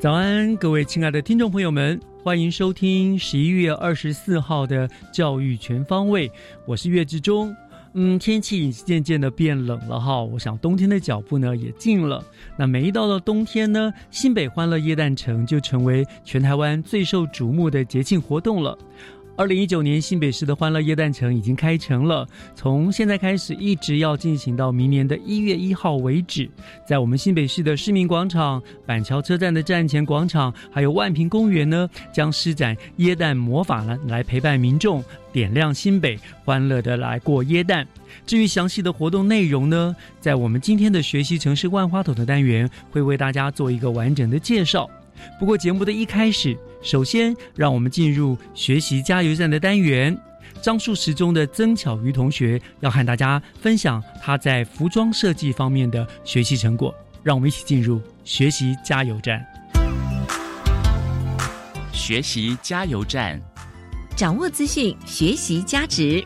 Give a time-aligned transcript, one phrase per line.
[0.00, 6.30] 早安，各位亲爱的听众朋友们，欢迎收听十一月二十四号的教育全方位，
[6.66, 7.52] 我是岳志忠。
[7.94, 12.24] 嗯，天气渐渐的变冷了哈，我想冬天的脚步呢也近了。
[12.56, 18.78] 那每一到了冬天呢，新北欢乐夜诞城就成为全台湾最受瞩目的节庆活动了。
[19.38, 26.50] 二零一九年新北市的欢乐耶诞城已经开城了，从现在开始一直要进行到明年的一月一号为止，
[26.84, 37.86] 在我们新北市的市民广场、板桥车站的站前广场，还有万平公园呢，将施展耶诞魔法呢，来陪伴民众点亮新北，欢乐的来过耶诞。
[38.26, 44.90] 至于详细的活动内容呢，在我们今天的学习城市万花筒的单元，会为大家做一个完整的介绍。
[45.38, 50.16] 不过节目的一开始，首先让我们进入学习加油站的单元。
[50.60, 59.44] 张树十中的曾巧瑜同学要和大家分享他在服装设计方面的学习成果，让我们一起进入学习加油站。
[61.92, 63.40] 学习加油站，
[64.16, 66.24] 掌握资讯，学习价值。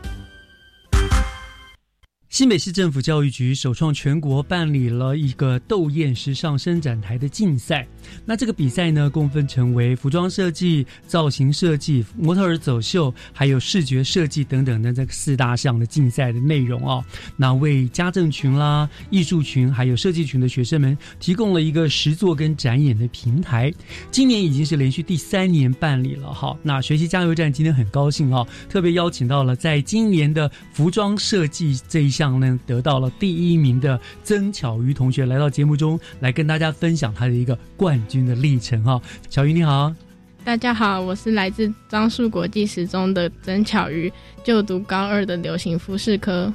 [2.33, 7.87] 新北市政府教育局首创全国办理了一个斗艳时尚伸展台的竞赛。
[8.25, 17.05] 那这个比赛呢，共分成为服装设计、造型设计、模特儿走秀，还有视觉设计等等的这四大项的竞赛的内容哦。
[17.37, 23.71] 那为家政群啦、艺术群还有设计群的学生们提供了一个实作跟展演的平台。
[24.09, 26.57] 今年已经是连续第三年办理了哈。
[26.63, 39.01] 那学习加油站今天很高兴哦，特别邀请到了在今年的服装设计这一项呢得到了第一名的曾巧瑜同学来到节目中来跟大家分享他的一个冠军的历程哈。
[39.29, 39.93] 巧瑜你好，
[40.43, 44.11] 大家好，我是来自樟树国际时钟的曾巧瑜，
[44.43, 46.53] 就读高二的流行服饰科。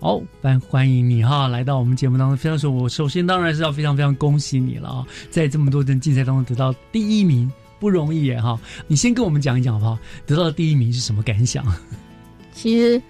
[0.00, 2.36] 好，欢欢迎你哈，来到我们节目当中。
[2.36, 8.58] 非常说，我首先当然是要非常非常恭喜你了啊，在这么多人竞赛当中得到第一名，不容易耶哈。
[8.86, 9.98] 你先跟我们讲一讲好不好？
[10.26, 11.64] 得到第一名是什么感想？
[12.52, 13.00] 其实，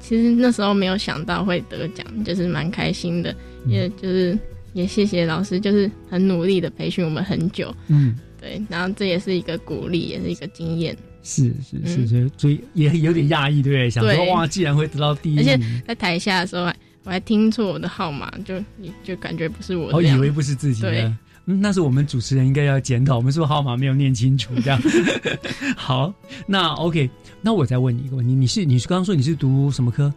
[0.00, 3.34] 其实那时候没有想到会得奖，就是蛮开心的，
[3.66, 4.38] 也就是
[4.72, 7.74] 也谢谢老师，就是很努力的培训我们很久。
[7.88, 10.96] 嗯，对，然后这也是一个鼓励，也是一个经验。
[11.22, 13.90] 是是是，所以所以也有点讶异，对不对？
[13.90, 18.62] 想说哇，既然会得到第一而且，在台下的时候还，我还听错我的号码，就
[19.02, 20.16] 就感觉不是我哦，这样。
[20.16, 21.12] 以为不是自己的对。
[21.46, 24.54] 嗯，那是我们主持人应该要检讨，我们是不是号码没有念清楚？
[24.60, 24.80] 这样
[25.76, 26.12] 好，
[26.46, 27.08] 那 OK，
[27.40, 30.12] 那我再问你一个问题，你是你是刚刚说你是读什么科？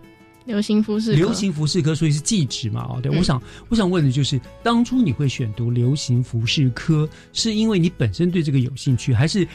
[0.46, 2.82] 流行服饰科，流行服饰科，所以是技职嘛？
[2.90, 9.48] 哦，对，嗯我想我想问的就是，当初你会选读流行服饰科，是因为你本身对这个有兴趣，还是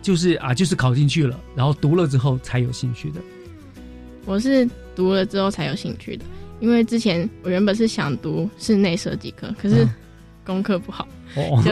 [0.00, 3.20] 就是啊，就是考进去了，然后读了之后才有兴趣的？
[4.24, 6.24] 我是读了之后才有兴趣的，
[6.60, 9.94] 因为之前我原本是想读室内设计科，可是嗯
[10.46, 11.62] 功课不好，哦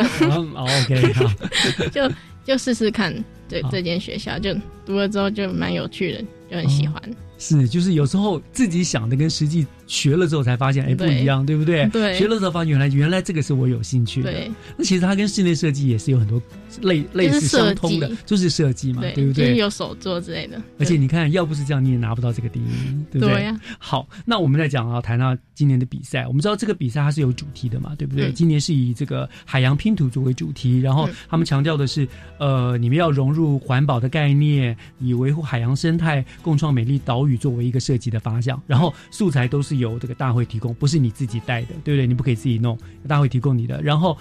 [1.89, 3.15] 就 就就试试看
[3.49, 4.55] 这这间学校，就
[4.85, 7.01] 读了之后就蛮有趣的，就很喜欢。
[7.45, 11.87] 是，就是有时候自己想的跟实际学了之后才发现，哎，不一样，对不对？
[11.91, 14.33] 对学了之后发现原来原来这个是我有兴趣的。
[14.33, 16.41] 对，那其实它跟室内设计也是有很多
[16.81, 19.57] 类类似相通的，就是设计嘛，对不就是对？
[19.59, 20.61] 有手作之类的。
[20.79, 23.35] 而且你看，要不是这样，你也拿不到这个第一名，对不对？
[23.35, 28.31] 对呀好，那我们再讲啊，谈到今年的比赛，我们知道这个比赛它是有主题的嘛，对不对？
[28.31, 32.09] 嗯今年是以这个海洋拼图作为主题，然后嗯他们强调的是，
[32.39, 38.61] 呃，你们要融入环保的概念，以维护海洋生态、共创美丽岛屿作为一个设计的方向。
[38.67, 42.07] 然后素材都是由这个大会提供，不是你自己带的，对不对？
[42.07, 43.81] 你不可以自己弄，大会提供你的。
[43.83, 44.17] 然后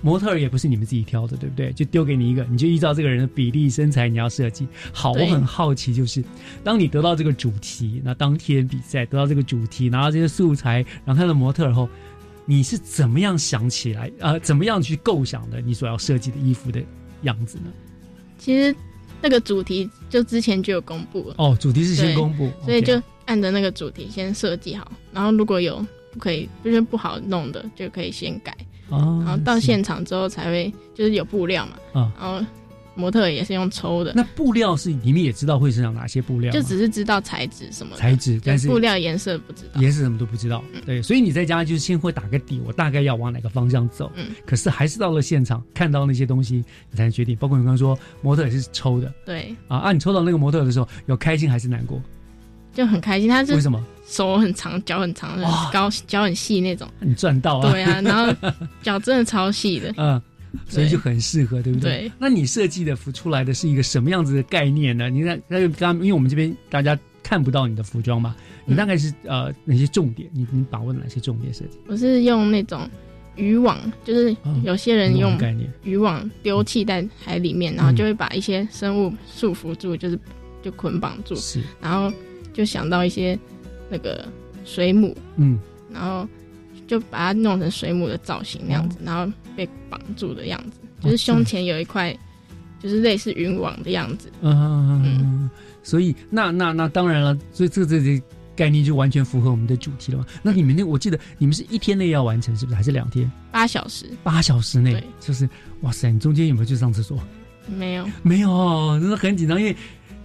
[0.00, 1.72] 模特儿也不是你们自己挑的，对不对？
[1.72, 5.12] 就丢给你一个，你就依照这个人的比例、身材你要设计好。
[5.12, 6.24] 我很好奇，就是
[6.64, 11.88] 当你得到这个主题，那当天比赛得到这个主题，拿到这些素材，然后看到模特儿后，
[12.44, 14.10] 你是怎么样想起来？
[14.18, 16.82] 呃，怎么样去构想的你所要设计的衣服的
[17.22, 17.70] 样子呢？
[18.38, 18.74] 其实
[19.22, 28.54] 那个主题就之前就有公布了，哦，主题是先公布，所以就按着那个主题先设计好，然后如果有不可以就是不好弄的，就可以先改，
[28.88, 32.12] 哦，然后到现场之后才会就是有布料嘛，哦。
[32.20, 32.44] 然后
[32.94, 36.52] 模特也是用抽的，那布料是你们也知道会生产哪些布料？
[36.52, 39.80] 就只是知道材质什么材质，但是布料颜色不知道。
[39.80, 40.62] 颜色什么都不知道。
[40.84, 44.10] 对，所以你在家就是先会打个底，我大概要往哪个方向走。
[44.14, 46.56] 嗯，可是还是到了现场看到那些东西，
[46.90, 47.36] 你才能决定。
[47.36, 52.00] 包括你刚刚说模特也是抽的对，啊，啊，你抽到那个模特的时候，有开心还是难过？
[52.74, 53.28] 就很开心。
[53.28, 53.84] 他是为什么？
[54.06, 56.88] 手很长，脚很长，很高，脚很细那种。
[57.00, 57.70] 你赚到啊！
[57.70, 58.34] 对啊，然后
[58.82, 59.92] 脚真的超细的。
[59.96, 60.20] 嗯，
[60.68, 62.00] 所以就很适合，对不对？
[62.08, 62.12] 对。
[62.18, 65.08] 那你设计的服出来的是一个什么样子的概念呢？
[65.08, 68.34] 你看，那就刚因为我们这边大家看不到你的服装嘛，
[68.66, 70.28] 你大概是、呃哪些重点？
[70.32, 71.78] 你你把握哪些重点设计？
[71.86, 72.88] 我是用那种
[73.36, 80.18] 渔网，就是有些人用渔网概念渔网丢弃在海里面，然后就会把一些生物束缚住，就是
[80.62, 81.34] 就捆绑住。
[81.36, 82.12] 是，然后
[82.52, 83.38] 就想到一些
[83.88, 84.26] 那个
[84.64, 85.58] 水母，嗯，
[85.92, 86.28] 然后
[86.92, 92.14] 就把它弄成水母的造型那样哦子，然后被绑住的样子，就是胸前有一块，
[92.78, 94.30] 就是类似云网的样子。
[94.42, 95.48] 嗯，
[95.82, 98.22] 所以那那那当然了，所以这这这
[98.54, 100.26] 概念就完全符合我们的主题了嘛。
[100.42, 102.76] 那你们那我记得你们是一天内要完成，是不是？
[102.76, 103.32] 还是两天？
[103.50, 105.48] 八小时八小时内，就是
[105.80, 106.10] 哇塞！
[106.10, 107.18] 你中间有没有去上厕所？
[107.66, 109.74] 没有，没有，真的很紧张，因为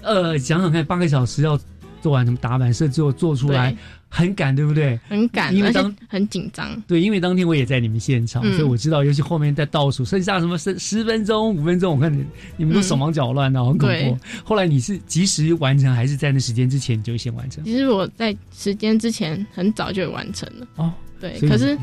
[0.01, 1.57] 呃，想想看，八个小时要
[2.01, 3.75] 做完什么打版设之后做出来，
[4.09, 4.99] 很赶，对不对？
[5.07, 6.81] 很赶，因为当很紧张。
[6.87, 12.23] 对，因为当天我也在你们现场，嗯所以我知道，尤其后面在倒数，剩下什么十十分钟、五分钟，我看你
[12.55, 14.17] 你们都手忙脚乱的，很恐怖对。
[14.43, 17.63] 后来你是及时完成，还是在那时间之前你就先完成？
[17.63, 20.67] 其实我在时间之前很早就完成了。
[20.75, 21.77] 哦，对，可是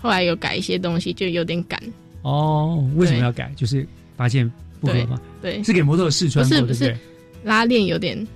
[0.00, 1.80] 后来有改一些东西，就有点赶。
[2.22, 3.52] 哦，为什么要改？
[3.56, 3.86] 就是
[4.16, 4.50] 发现
[4.80, 5.20] 不合吗？
[5.40, 7.04] 对，是给模特试穿过，不是不是对不对？
[7.44, 8.26] 拉链有点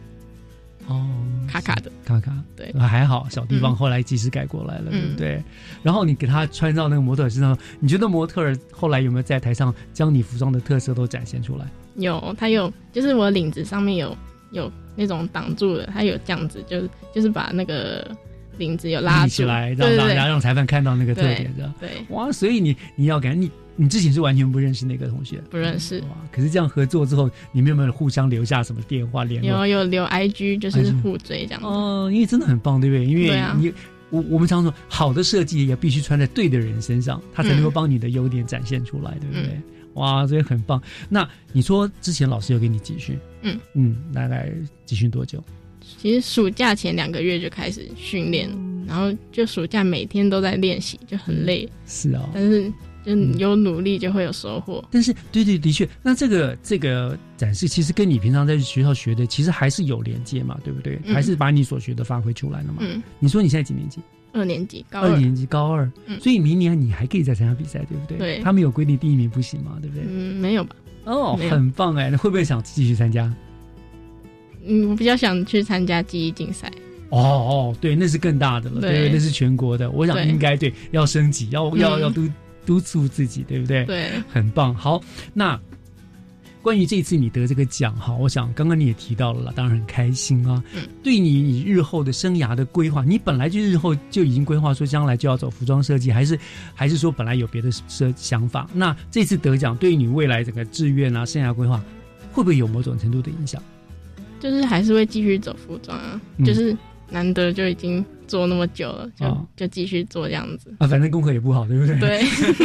[0.89, 1.07] 哦，
[1.49, 1.91] 卡卡的。
[2.05, 5.43] 卡卡，对还好，小地方嗯后来及时改过来了，对不嗯对？
[5.83, 11.67] 然后你给他穿到那个模特身上，你觉得模特儿后来有没有在台上将你服装的特色都展现出来？
[11.97, 14.17] 有，他有，就是我领子上面有
[14.51, 18.11] 有那种挡住的，他有这样子，就是就是把那个
[18.59, 21.73] 领子有拉起来，让对对对让裁判看到那个特对点的。
[21.79, 25.99] 对，哇，所以你你要感你你之前是完全不认识那个同学，不认识。
[26.03, 26.09] 哇！
[26.31, 29.67] 可是这样合作之后，你们有没有互相留下什么电话联络？
[29.67, 31.67] 有有留 IG，就是互追这样子。
[31.67, 33.05] 哦，因为真的很棒，对不对？
[33.05, 33.73] 因为你、
[34.11, 39.61] 我我们常说，好的设计也必须穿在对的人身上，他才能够嗯帮你的优点展现出来，对不对？
[39.95, 40.81] 哇，所以很棒。
[41.09, 44.51] 那你说之前老师有给你集训，嗯嗯，大概
[44.85, 45.43] 集训多久？
[45.99, 48.49] 其实暑假前两个月就开始训练，
[48.87, 51.69] 然后就暑假每天都在练习，就很累。
[51.87, 52.73] 是啊、但是
[53.05, 54.85] 就有努力就会有收获。
[54.91, 61.01] 但是，对对，的确，那这个这个展示其实跟你平常在学校学的其实还是有连接嘛，对不对？
[61.05, 62.77] 嗯还是把你所学的发挥出来了嘛？
[62.81, 64.01] 嗯，你说你现在几年级？
[64.33, 65.91] 二年级高二，二年级，高二。
[66.07, 68.17] 嗯所以明年你还可以再参加比赛，对不对？
[68.19, 70.07] 对他们有规定第一名不行嘛，对不对？
[70.09, 70.75] 嗯，没有吧？
[71.05, 72.09] 哦，很棒哎！
[72.09, 73.31] 那会不会想继续参加？
[74.65, 76.71] 嗯，我比较想去参加记忆竞赛。
[77.11, 79.91] 哦哦，对，那是更大的了，对，对那是全国的。
[79.91, 82.27] 我想应该对，要升级，要要嗯要督
[82.67, 83.85] 督促自己，对不对？
[83.85, 84.75] 对，很棒。
[84.75, 85.01] 好，
[85.33, 85.59] 那
[86.63, 90.63] 关于这次你得这个奖哈，我想刚刚你也提到了啦，当然很开心啊。
[90.75, 96.39] 嗯，对你你日后的生涯的规划，你本来就日后就已经规划说将来就要走服装设计，还是
[96.75, 98.69] 还是说本来有别的设想法？
[98.73, 101.83] 那这次得奖对于你未来整个志愿啊、生涯规划，
[102.33, 103.61] 会不会有某种程度的影响？
[104.39, 106.77] 就是还是会继续走服装啊，嗯就是
[107.11, 110.75] 难得就已经做那么久了，就、哦就继续做这样子。
[110.79, 111.99] 啊，反正功课也不好，对不对？
[112.01, 112.23] 对，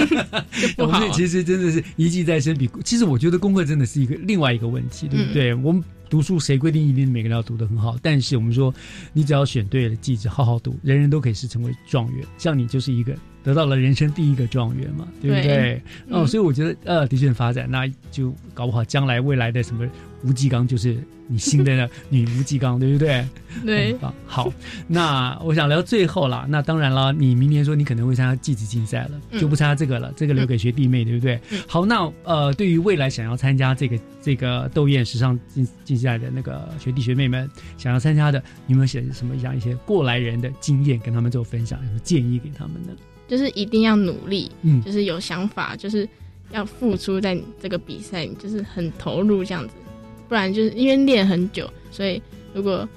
[0.77, 1.11] 就不好我们。
[1.11, 5.53] 其实真的是一技在身比，其实我觉得功课真的是一个另外一个问题，对不对？
[5.55, 7.97] 我们读书谁规定一定每个人要读得很好？
[8.01, 8.73] 但是我们说，
[9.11, 12.25] 你只要选对了，技子好好读，人人都可以是成为状元。
[12.37, 13.13] 像你就是一个
[13.43, 15.43] 得到了人生第一个状元嘛，对不对？
[15.43, 19.87] 对哦，嗯所以我觉得呃，的确发展，那就搞不好将来未来的什么
[20.23, 23.25] 吴继刚就是你新的呢 女吴继刚，对不对？
[23.65, 23.95] 对。
[24.25, 24.51] 好，
[24.87, 26.45] 那我想聊最后啦。
[26.49, 31.39] 那当然了，你明年说你可能会参加技职竞赛了，嗯就不参加这个了，这个留给学弟妹，对不对？
[31.51, 42.89] 嗯好，那呃，对于未来想要参加这个这个斗艳时尚竞竞赛的那个学弟学妹们，想要参加的，你有没有写什么像一些过来人的经验跟他们做分享，有什么建议给他们呢？
[43.27, 44.81] 就是一定要努力，嗯。
[44.83, 46.07] 就是有想法，就是
[46.51, 49.73] 要付出在这个比赛，就是很投入这样子，
[50.29, 52.21] 不然就是因为练很久，所以
[52.53, 52.87] 如果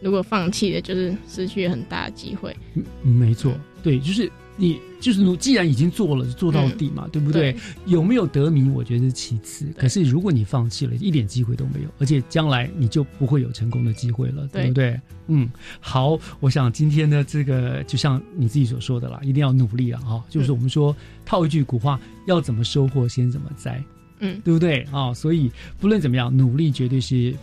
[0.00, 2.54] 如果放弃了，就是失去很大的机会。
[2.74, 7.56] 嗯，没错，对，就是你就是努既然已经做了，就做到底嘛，对不对？
[7.86, 9.66] 有没有得名，我觉得是其次。
[9.76, 15.00] 可是如果你放弃了，一点机会都没有，而且将来你就不会有成功的机会了，对对不对？
[15.26, 15.48] 嗯，
[15.80, 20.24] 好，我想今天的这个就像你自己所说的啦，一定要努力啊哈。
[20.30, 20.94] 就是我们说
[21.24, 23.82] 套一句古话，要怎么收获，先怎么栽，
[24.20, 25.12] 嗯，对不对啊？
[25.14, 27.34] 所以不论怎么样，努力绝对是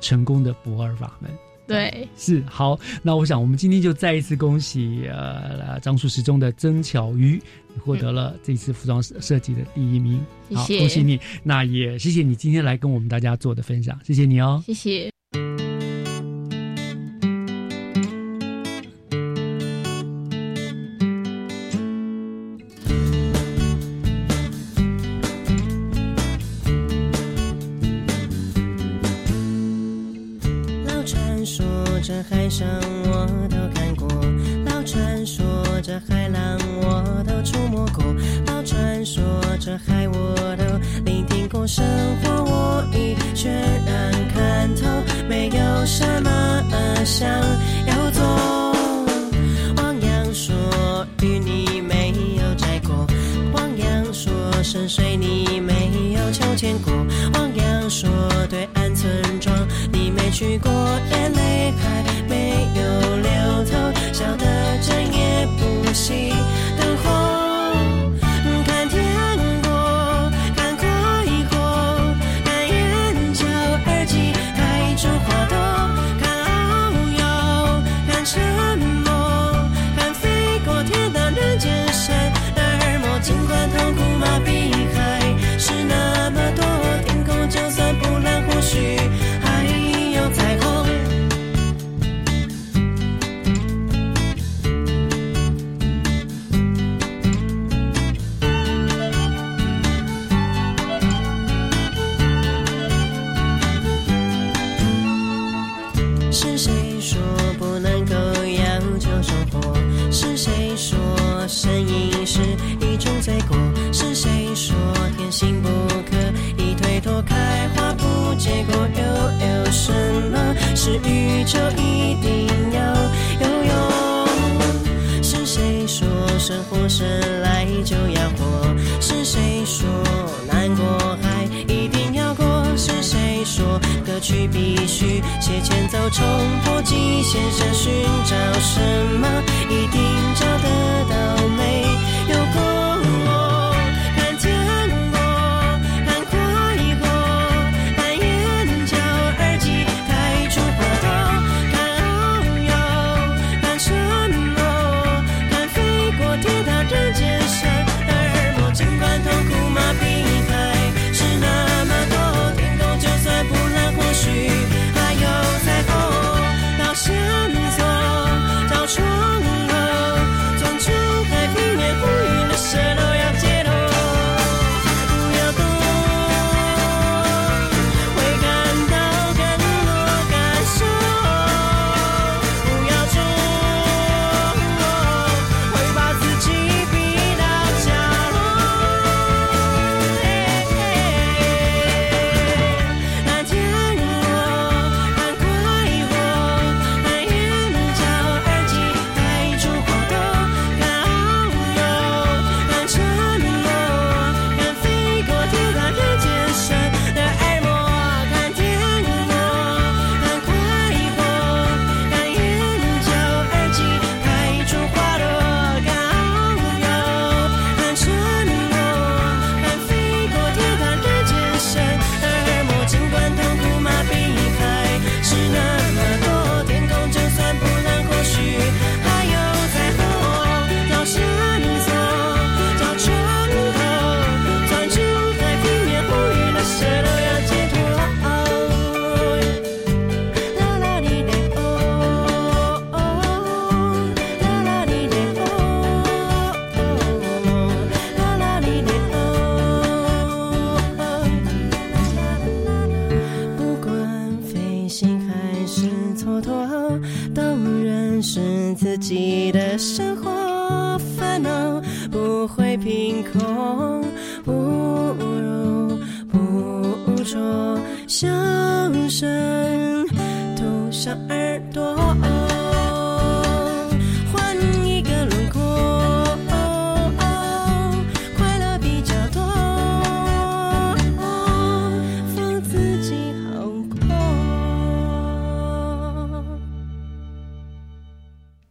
[0.00, 1.30] 成功的不二法门。
[1.66, 7.40] 对，是好，那我想我们今天就再一次恭喜呃张树时中的曾巧瑜，
[7.82, 11.18] 获得了这次服装设设计的第一名，好，谢谢恭喜你。
[11.42, 14.62] 那也谢谢你今天来跟我们大家做的分享，谢谢你哦。
[14.66, 15.13] 谢谢。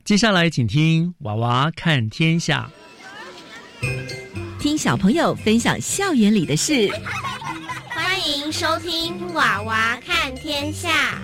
[0.06, 2.70] 接下来，请听《娃娃看天下》。
[4.60, 6.90] 听小朋友分享校园里的事，
[7.88, 11.24] 欢迎收听《娃娃看天下》。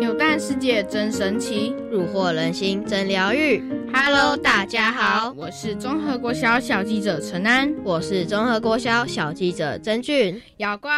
[0.00, 3.62] 扭蛋世界真神奇，虏获人心，真疗愈。
[3.94, 7.72] Hello，大家好，我是综合国小小记者陈安。
[7.84, 10.42] 我是综合国小小记者曾俊。
[10.56, 10.90] 妖怪，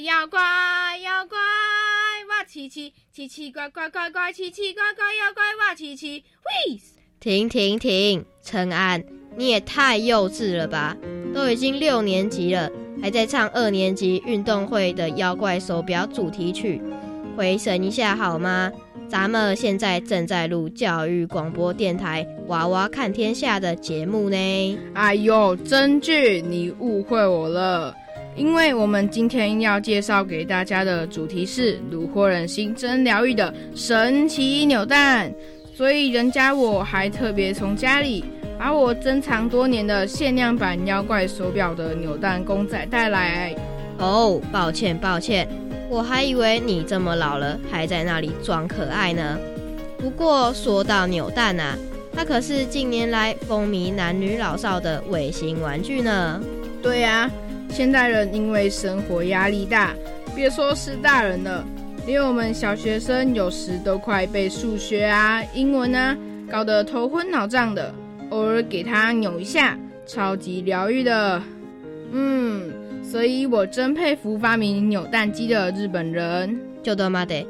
[0.00, 0.40] 妖怪，
[0.98, 1.38] 妖怪，
[2.42, 6.24] 哇奇奇，奇奇怪怪怪怪，奇奇怪怪妖怪哇奇奇，
[6.66, 6.76] 喂！
[7.20, 8.24] 停停停！
[8.42, 9.00] 陈安，
[9.36, 10.96] 你也太幼稚了吧！
[11.32, 12.68] 都已经六年级了，
[13.00, 16.82] 还在唱二年级运动会的妖怪手表主题曲，
[17.36, 18.72] 回神一下好吗？
[19.08, 24.78] 咱们现在正在录教育广播电台《娃娃看天下》的节目呢。
[24.94, 27.94] 哎呦，真俊，你误会我了。
[28.34, 35.30] 因为我们今天要介绍给大家的主题是虏获人心、真疗愈的神奇扭蛋，
[35.74, 38.24] 所以人家我还特别从家里
[38.58, 43.54] 把我珍藏多年的限量版妖怪手表的扭蛋公仔带来。
[43.98, 45.46] 哦，抱歉抱歉，
[45.90, 49.38] 我还以为你这么老了还在那里装可爱呢。
[49.98, 51.76] 不过说到扭蛋啊，
[52.16, 56.40] 它可是近年来风靡男女老少的卫星玩具呢。
[56.82, 57.30] 对呀、
[57.72, 59.94] 现代人因为生活压力大，
[60.36, 61.64] 别说是大人了，
[62.06, 66.14] 连我们小学生有时都快被数学啊、英文啊
[66.50, 67.92] 搞得头昏脑胀的，
[68.28, 71.42] 偶尔给他扭一下，超级疗愈的。
[72.12, 72.70] 嗯，
[73.02, 76.60] 所以我真佩服发明扭蛋机的日本人。
[76.82, 77.46] 就他妈的，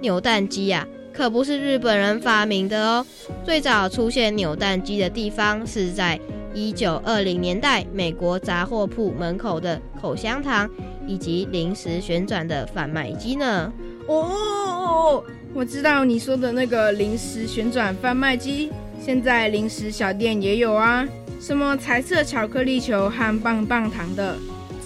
[0.00, 3.04] 扭蛋机呀、可不是日本人发明的哦。
[3.44, 6.18] 最早出现扭蛋机的地方是在
[6.56, 10.66] 一九二零年代美国杂货铺门口的口香糖
[11.06, 13.70] 以及零食旋转的贩卖机呢。
[14.08, 21.06] 哦，我知道你说的那个零食旋转贩卖机，现在零食小店也有啊，
[21.38, 24.34] 什么彩色巧克力球和棒棒糖的，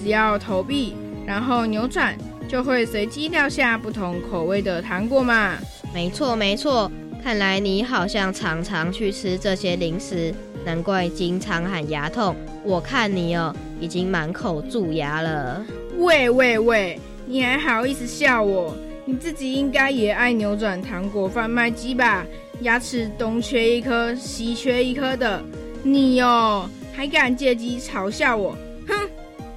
[0.03, 5.57] 只要投币，然后扭转，就会随机掉下不同口味的糖果嘛。
[5.95, 6.91] 没错没错，
[7.23, 12.35] 看来你好像常常去吃这些零食，难怪经常喊牙痛。
[12.64, 15.64] 我看你哦，已经满口蛀牙了。
[15.99, 18.75] 喂喂喂，你还好意思笑我？
[19.05, 22.25] 你自己应该也爱扭转糖果贩卖机吧？
[22.61, 25.42] 牙齿东缺一颗，西缺一颗的，
[25.83, 28.57] 你哦、还敢借机嘲笑我？
[28.87, 28.94] 哼！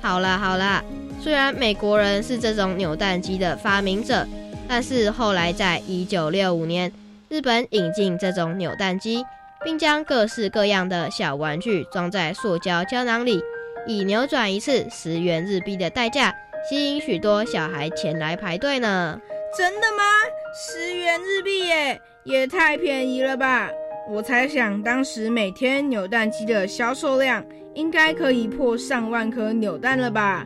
[0.02, 0.84] 好啦好啦，
[1.22, 4.26] 虽然美国人是这种扭蛋机的发明者，
[4.68, 6.92] 但是后来在一九六五年，
[7.30, 9.24] 日本引进这种扭蛋机，
[9.64, 13.42] 并将各式各样的小玩具装在塑胶胶囊里，
[13.88, 16.34] 以扭转一次十元日币的代价，
[16.70, 19.20] 吸引许多小孩前来排队呢。
[19.58, 20.04] 真的吗？
[20.56, 23.70] 十元日币耶，也太便宜了吧！
[24.10, 30.46] 我猜想当时每天扭蛋机的销售量应该可以破上万颗扭蛋了吧？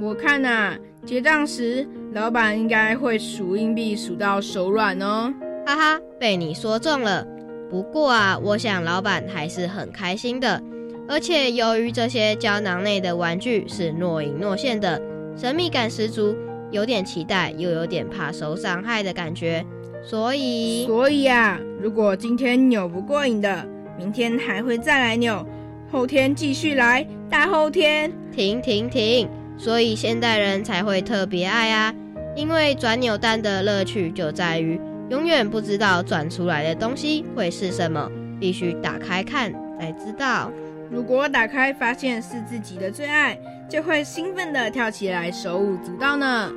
[0.00, 0.76] 我看呐、
[1.06, 5.32] 结账时老板应该会数硬币数到手软哦。
[5.66, 7.26] 哈哈，被你说中了。
[7.70, 10.62] 不过啊，我想老板还是很开心的。
[11.08, 15.00] 而且由于这些胶囊内的玩具是若隐若现的，
[15.36, 16.36] 神秘感十足，
[16.70, 19.64] 有点期待又有点怕受伤害的感觉。
[20.02, 23.66] 所以，所以啊，如果今天扭不过瘾的，
[23.98, 25.44] 明天还会再来扭，
[25.90, 29.28] 后天继续来，大后天停停停！
[29.56, 31.94] 所以现代人才会特别爱啊，
[32.36, 40.50] 因为转扭蛋的乐趣就在于永远不知道转出来的东西会是什么，必须打开看才知道。
[40.90, 46.50] 如果打开发现是自己的最爱，就会兴奋地跳起来，手舞足蹈呢。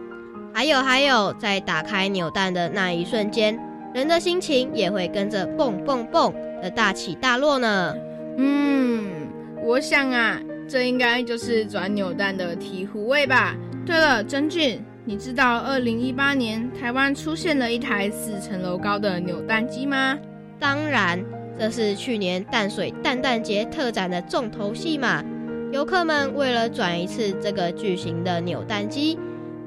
[0.53, 3.57] 还有还有，在打开扭蛋的那一瞬间，
[3.93, 7.95] 人的心情也会跟着蹦蹦蹦的大起大落呢。
[8.37, 9.29] 嗯，
[9.63, 13.55] 我想啊，这应该就是转扭蛋的醍醐味吧。
[13.85, 20.15] 对了，真俊，你知道二零一八年台湾出现了一台四层楼高的扭蛋机吗？
[20.59, 21.19] 当然，
[21.57, 25.23] 这是去年淡水蛋蛋节特展的重头戏嘛。
[25.71, 29.17] 游客们为了转一次这个巨型的扭蛋机，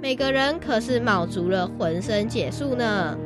[0.00, 3.18] 每个人可是卯足了浑身解数呢。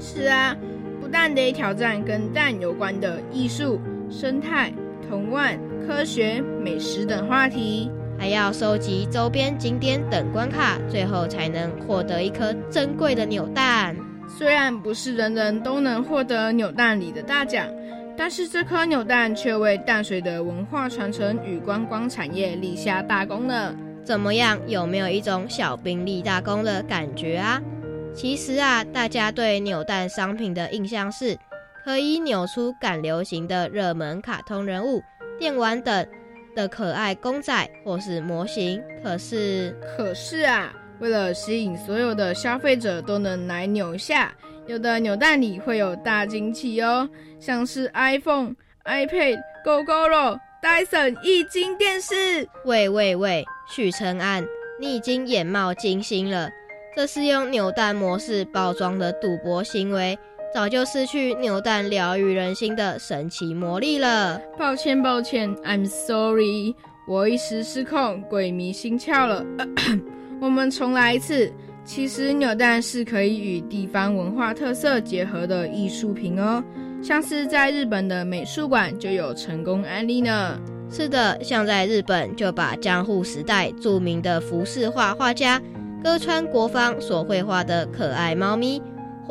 [0.00, 0.56] 是啊，
[1.00, 4.72] 不但得挑战跟蛋有关的艺术、生态、
[5.08, 7.88] 童玩、科学、美食等话题，
[8.22, 13.96] 还要收集周边景点等关卡，最后才能获得一颗珍贵的扭蛋。
[14.38, 17.66] 虽然不是人人都能获得扭蛋里的大奖，
[18.16, 23.74] 但是这颗扭蛋却为淡水的文化传承与观光产业立下大功呢。
[24.04, 24.56] 怎么样？
[24.68, 27.60] 有没有一种小兵立大功的感觉啊？
[28.14, 31.36] 其实啊，大家对扭蛋商品的印象是，
[31.84, 35.02] 可以扭出赶流行的热门卡通人物、
[35.40, 36.06] 电玩等
[36.54, 38.82] 的可爱公仔或是模型。
[39.02, 40.72] 可是，可是啊。
[41.00, 44.32] 为了吸引所有的消费者都能来扭下，
[44.68, 47.08] 有的扭蛋里会有大惊喜哦，
[47.40, 52.46] 像是 iPhone、iPad、GoGo、Dyson 液晶电视。
[52.64, 54.46] 喂喂喂，许承安，
[54.78, 56.48] 你已经眼冒金星了，
[56.94, 60.16] 这是用扭蛋模式包装的赌博行为，
[60.54, 64.38] 早就失去扭蛋疗愈人心的神奇魔力了。
[64.58, 66.74] 抱歉抱歉，I'm sorry，
[67.08, 69.44] 我一时失控，鬼迷心窍了。
[70.40, 71.50] 我们重来一次。
[71.84, 76.62] 其实扭蛋是可以与地方文化特色结合的艺术品哦，
[77.02, 80.60] 像是在日本的美术馆就有成功案例呢。
[80.88, 85.60] 是的，像在日本就把江户时代著名的浮世画画家
[86.04, 88.80] 歌川国芳所绘画的可爱猫咪，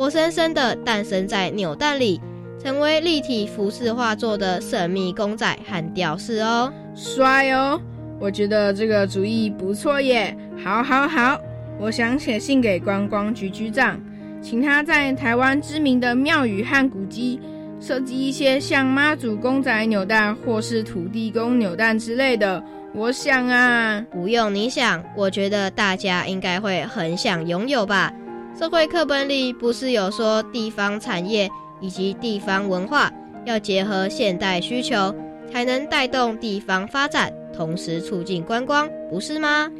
[0.02, 2.20] 活生生的诞生在扭蛋里，
[2.60, 7.80] 成为立体服饰画作的神秘公仔和吊饰哦，帅哦！
[8.18, 11.38] 我觉得这个主意不错耶，好，好，好！
[11.78, 13.96] 我想写信给观光局局长，
[14.42, 17.40] 请他在台湾知名的庙宇和古迹
[17.78, 22.60] 设计一些像妈祖公仔扭蛋或是土地公扭蛋之类的。
[22.92, 28.12] 我想啊，不用你想，我觉得大家应该会很想拥有吧。
[28.54, 31.48] 社会课本里不是有说地方产业
[31.80, 33.10] 以及地方文化
[33.46, 35.12] 要结合现代需求，
[35.50, 37.32] 才能带动地方发展？
[37.52, 39.70] 同时促进观光，不是吗？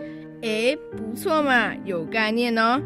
[0.41, 2.81] 诶，不错嘛，有概念哦。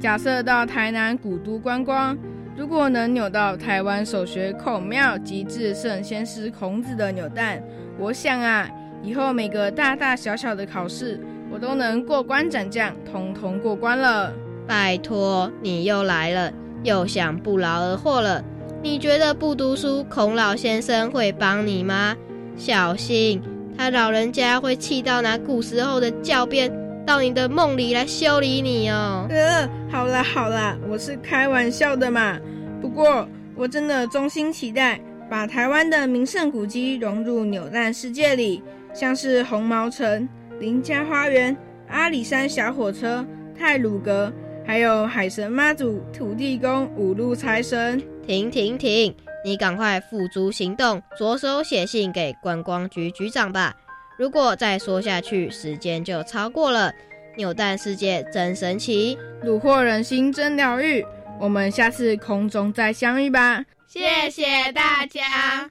[0.00, 2.16] 假设到台南古都观光，
[2.56, 7.62] 如果能扭到台湾首学孔庙及至圣先师孔子的扭蛋，
[7.98, 8.70] 我想啊，
[9.02, 11.20] 以后每个大大小小的考试，
[11.52, 14.32] 我都能过关斩将，通通过关了。
[14.66, 18.42] 拜托，你又来了，又想不劳而获了。
[18.82, 22.16] 你觉得不读书，孔老先生会帮你吗？
[22.56, 23.40] 小心！
[23.76, 26.70] 他老人家会气到拿古时候的教鞭
[27.06, 29.26] 到你的梦里来修理你哦。
[29.30, 32.38] 呃，好啦好啦，我是开玩笑的嘛。
[32.80, 40.28] 不过我真的衷心期待把台湾的名胜古迹融入扭蛋世界里，像是红毛城、
[40.60, 41.56] 林家花园、
[41.88, 43.24] 阿里山小火车、
[43.58, 44.30] 泰鲁阁，
[44.64, 48.02] 还有海神妈祖、土地公、五路财神。
[48.26, 49.14] 停停停！
[49.44, 53.74] 你赶快付诸行动，着手写信给观光局局长吧。
[54.16, 56.92] 如果再说下去，时间就超过了。
[57.36, 61.04] 扭蛋世界真神奇，虏获人心真疗愈。
[61.40, 63.64] 我们下次空中再相遇吧。
[63.88, 65.70] 谢谢大家。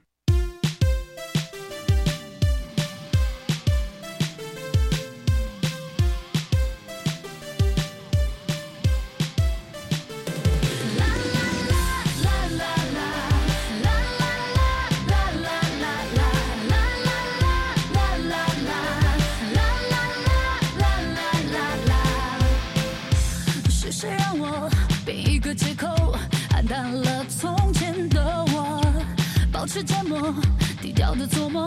[31.14, 31.66] 的做梦，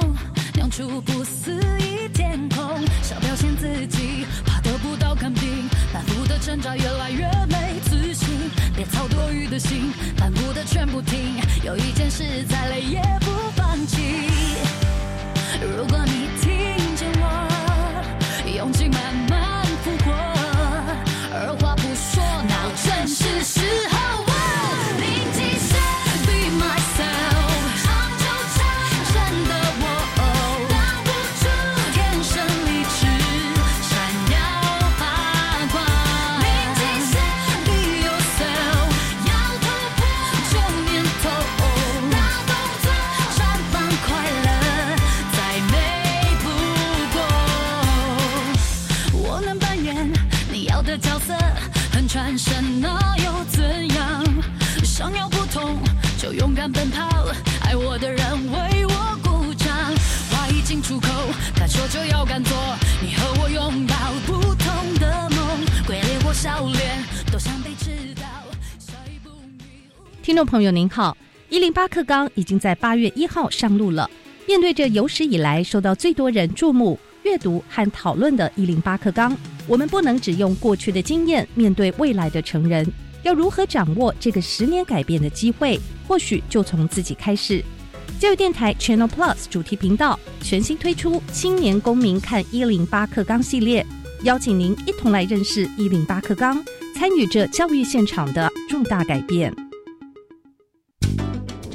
[0.53, 2.59] 酿出不思议天空。
[3.01, 8.27] 想表现自己，怕得不到肯定，反复的挣扎越来越没自信。
[8.75, 11.35] 别操多余的心，反复的全不听。
[11.63, 13.01] 有一件事再累也
[70.55, 71.17] 朋友您好，
[71.49, 74.09] 一零八课纲已经在八月一号上路了。
[74.47, 79.37] 面对着有史以来受到最多人注目、阅读和讨论的“一零八课纲”，
[79.67, 82.89] 我们不能只用过去的经验面对未来的成人，
[83.21, 85.77] 要如何掌握这个十年改变的机会？
[86.07, 87.61] 或许就从自己开始。
[88.17, 93.85] 教育电台 Channel Plus 主题频道全新推出“青年公民看一零八课纲”系列，
[94.23, 96.63] 邀请您一同来认识一零八课纲，
[96.97, 99.53] 参与这教育现场的重大改变。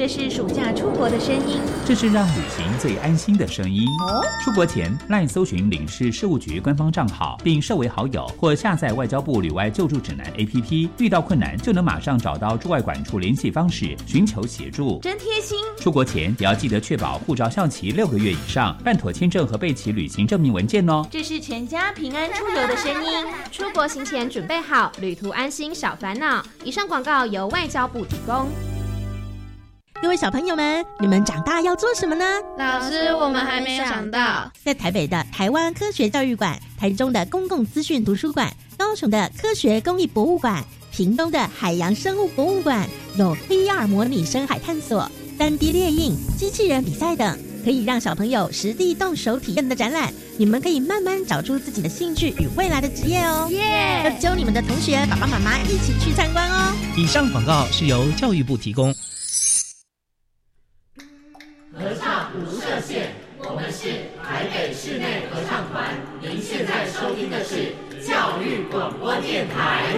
[0.00, 3.86] 这是暑假出国的声音，这是让旅行最安心的声音。
[4.00, 15.58] 哦，出国前赖搜寻领事事务局官方账号，并设为好友，或下载外交部旅外救助指南 APP，遇到困难就能马上找到驻外管处联系方式，寻求协助，真贴心。
[15.78, 21.06] 出国前也要记得确保护照效期六个月以上，办妥签证和备齐旅行证明文件哦。
[21.10, 26.42] 这是全家平安出游的声音，出国行前准备好，旅途安心少烦恼。
[26.64, 28.46] 以上广告由外交部提供。
[30.02, 32.24] 各位小朋友们，你们长大要做什么呢？
[32.56, 34.50] 老师，我们还没有想到。
[34.64, 45.06] 在台北的台湾科学教育馆、台中的公共资讯图书馆、高雄的科学公益博物馆、屏东的海洋生物博物馆，有 VR 模拟深海探索、
[45.38, 50.10] 三 D 列印、机器人比赛等，可以让小朋友实地动手体验的展览。
[50.38, 53.46] 你们可以慢慢找出自己的兴趣与未来的职业哦。
[53.50, 54.00] 耶！
[54.06, 56.72] 要教你们的同学、爸爸妈妈一起去参观哦。
[56.96, 58.94] 以上广告是由教育部提供。
[61.80, 63.88] 合唱无设限，我们是
[64.22, 65.96] 台北室内合唱团。
[66.20, 67.72] 您现在收听的是
[68.06, 69.96] 教育广播电台。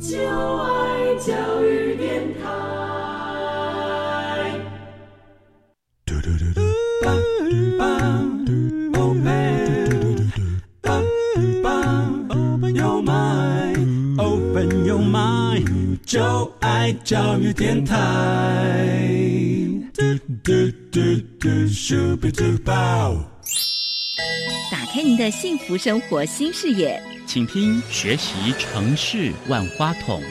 [0.00, 1.87] 就爱教育
[16.08, 17.94] 就爱教育电台。
[24.70, 30.22] 打开您的幸福生活新视野，请听学习城市万花筒。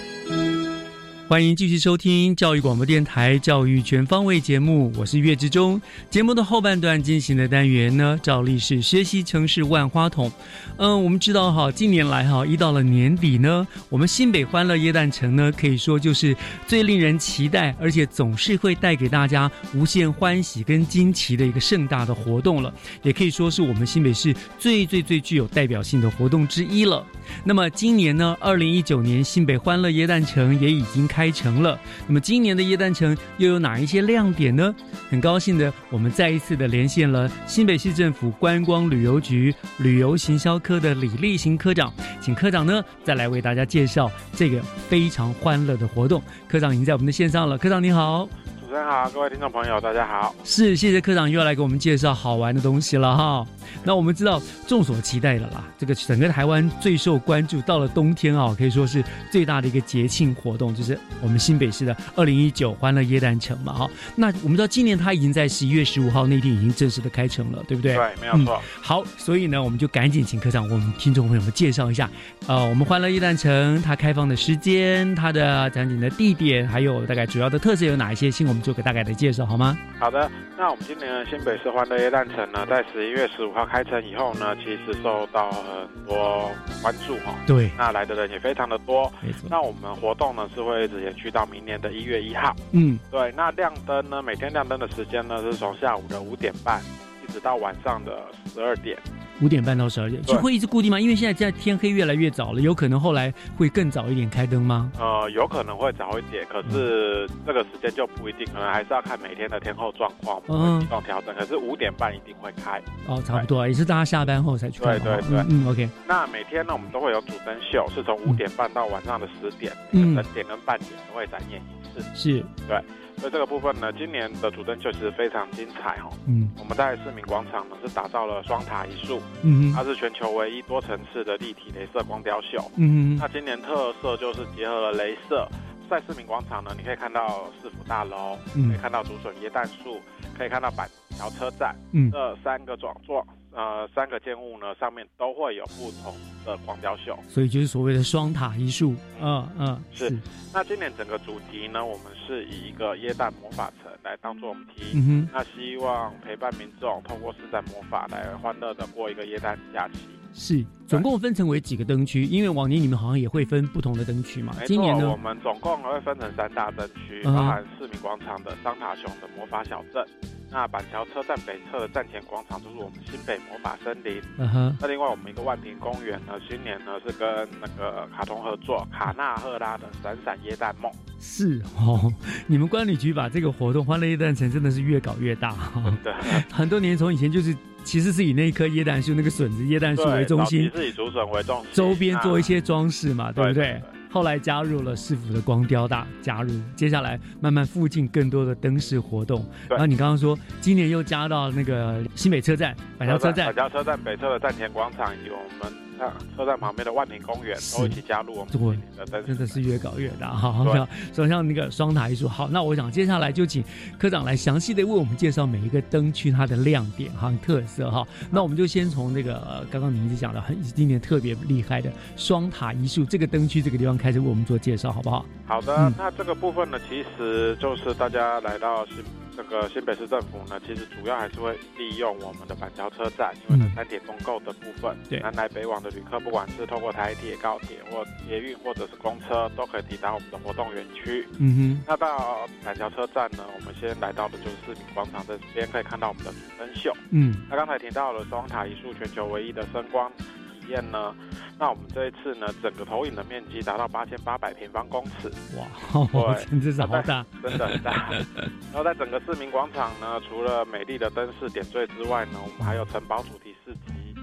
[1.28, 5.80] 欢迎继续收听教育广播电台《教育全方位》节目，我是岳志忠。
[6.10, 10.32] 节目的后半段进行的单元呢，照例是学习城市万花筒。
[10.78, 16.34] 嗯，我们知道哈，近年来哈，一到了年底呢，我们新北欢乐耶诞城呢，可以说就是
[16.66, 27.06] 最令人期待，而且总是会带给大家无限欢喜跟惊奇的一个盛大的活动了，也可以说是我们新北市最最最具有代表性的活动之一了。
[27.44, 31.17] 那么今年呢，二零一九年新北欢乐耶诞城也已经开。
[31.18, 34.76] 开城了，那么今年的耶诞城又有哪一些亮点呢？
[35.10, 46.22] 很高兴的，我们再一次的连线了新北市政府观光旅游局旅游行销科的李立行科长，请科长呢再来为大家介绍这个非常欢乐的活动。
[46.48, 48.30] 科长已经在我们的线上了，科长你好。
[48.78, 50.36] 主持人好，各位听众朋友，大家好。
[50.44, 53.44] 是，谢谢科长又要来给我们介绍好玩的东西了哈。
[53.84, 63.90] 那我们知道，众所期待的啦，这个整个台湾最受关注，到了冬天啊，可以说是最大的一个节庆活动，就是我们新北市的二零一九欢乐耶诞城嘛哈。
[64.16, 67.96] 那我们知道，今年它已经在十一月十五号那天已经正式的开城了，对不对？
[67.96, 68.62] 对，没有错。
[68.80, 72.08] 好，所以呢，我们就赶紧请科长为我们听众朋友们介绍一下，
[72.46, 79.78] 呃，我们欢乐耶诞城它开放的时间、它的场景的地点，还有大概主要的特色有哪一些，请我们做个大概的介绍好吗？
[79.98, 86.52] 好的，那我们今年的新北市欢乐夜诞城呢，在十一月十五号开城以后呢，其实受到很多
[86.82, 87.34] 关注哈。
[87.48, 89.10] 对，那来的人也非常的多。
[89.50, 92.54] 那我们活动呢是会一直延续到明年的一月一号。
[92.74, 93.34] 嗯，对。
[93.38, 96.82] 那亮灯呢，每天亮灯的时间呢是从下午的五点半
[97.26, 98.22] 一直到晚上的
[98.54, 98.98] 十二点。
[99.42, 101.00] 五点半到十二点，就会一直固定吗？
[101.00, 104.92] 因为现在在天黑越来越早了，有可能后来会更早一点开灯吗？
[105.00, 111.36] 呃，有可能会早一点，可是这个时间就不一定，可能还是要看每天的天候状况，嗯，情况调整。
[111.36, 112.82] 可是五点半一定会开。
[113.08, 115.90] 哦，差不多，也是大家下班后才去对对对，嗯，OK。
[116.08, 122.04] 那每天呢，我们都会有主灯秀，是从五点半到晚上的十点，嗯，整点跟半点都会展演一次。
[122.16, 122.82] 是，对。
[123.20, 126.14] 所以这个部分呢，今年的主灯秀其实非常精彩哦。
[126.28, 132.60] 嗯，我们在市民广场呢是打造了双塔一树，嗯它是全球唯一多层次的立体镭射光雕秀。
[132.76, 135.48] 嗯那今年特色就是结合了镭射，
[135.90, 138.70] 在市民广场呢，你可以看到市府大楼，嗯。
[138.70, 140.02] 可以看到竹笋椰蛋树，
[140.38, 143.26] 可以看到板桥车站，嗯，这三个装装
[143.58, 146.14] 呃三个建物呢上面都会有不同
[146.46, 148.94] 的光雕秀，所以就是所谓的双塔一术。
[149.20, 150.16] 嗯嗯，是。
[150.54, 160.08] 那今年整个主题呢，我们是以一个耶诞魔法城来当做题，嗯哼那希望陪伴民众通过施展魔法来欢乐的过一个耶诞假期。
[160.34, 162.24] 是，总共分成为几个灯区？
[162.26, 164.56] 因为往年你们好像也会分不同的灯区嘛。
[164.68, 170.06] 今年呢，我们总共会分成三大灯区，嗯包含市民广场的桑塔熊的魔法小镇。
[170.52, 174.22] 那板桥车站北侧的站前广场就是我们新北魔法森林。
[174.38, 180.92] 嗯哼那另外我们一个万平公园呢，今年呢是跟那个卡通合作，卡纳赫拉的闪闪耶诞梦。
[181.20, 182.12] 是哦，
[182.46, 185.84] 你们管理局把这个活动“欢乐耶诞城”真的是越搞越大哈。
[186.04, 186.14] 对，
[186.52, 193.64] 很多年从以前就是，其实是以那棵椰蛋树、那个笋子椰蛋树为中心早期，是以竹笋为中心，周边做一些装饰嘛，对不对？
[193.64, 199.46] 对对后来加入了市府的光雕大加入，接下来慢慢附近更多的灯饰活动。
[199.70, 210.64] 然后你刚刚说今年又加到那个新北车站、板桥车站板，桥车站北侧的站前广场以及我们啊车站旁边的万宁公园都一起加入我们今年的灯真的是越搞越大哈。
[210.66, 213.64] 对像说像那个双塔艺术，好，那我想接下来就请
[213.98, 218.06] 科长来详细的为我们介绍每一个灯区它的亮点哈、特色哈。
[218.32, 225.26] 那我们就先从那个、呃刚刚你一直讲的很今年特别厉害的双塔艺术这个灯区这个地方开始为我们做介绍，好不好？
[225.46, 228.98] 好的，嗯那这个部分呢，其实就是大家来到新
[229.38, 241.24] 这个新北市政府呢，其实主要还是会利用我们的板桥车站，因为呢嗯三铁共构的部分，对南来北往的旅客，不管是透过台铁、高铁或捷运或者是公车，都可以抵达我们的活动园区。
[241.38, 246.92] 嗯那到板桥车站呢，我们先来到的就是市民广场这边，可以看到我们的主灯秀。
[247.12, 250.24] 嗯那刚才提到了双塔一术全球唯一的声光体
[250.70, 251.14] 验呢，
[251.58, 255.66] 那我们这一次呢，整个投影的面积达到八千八百平方公尺，哇，
[256.12, 258.10] 对 真的是好大，真的很大。
[258.72, 264.16] 然后在整个市民广场呢，除了美丽的灯饰点缀之外呢，我们还有城堡主题市集。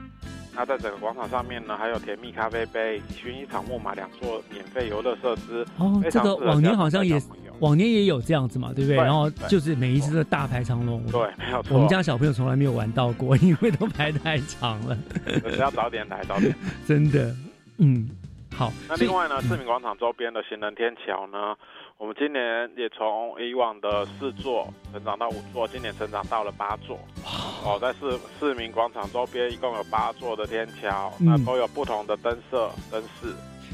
[0.57, 5.67] 那在整个广场上面呢，还有甜蜜咖啡杯、薰衣草木马两座免费游乐设施。
[5.79, 7.19] 哦，这个往年好像也
[7.61, 8.97] 往年也有这样子嘛，对不对？
[8.97, 11.03] 对然后就是每一次都大排长龙。
[11.07, 11.75] 对，没有错。
[11.75, 14.97] 我们家小朋友从来没有玩到过，因为都排太长了。
[15.27, 16.55] 只要早点来，早点。
[16.87, 17.35] 真的，
[17.79, 18.09] 嗯，
[18.55, 18.73] 好。
[18.89, 21.55] 那另外呢，市民广场周边的行人天桥呢，
[21.99, 22.43] 我们今年
[22.77, 26.99] 也从以往的四座成长到五座，今年成长到了八座。
[27.65, 33.33] 哦，在市市民广场周边一共有八座的天桥，嗯那都有不同的灯色灯饰，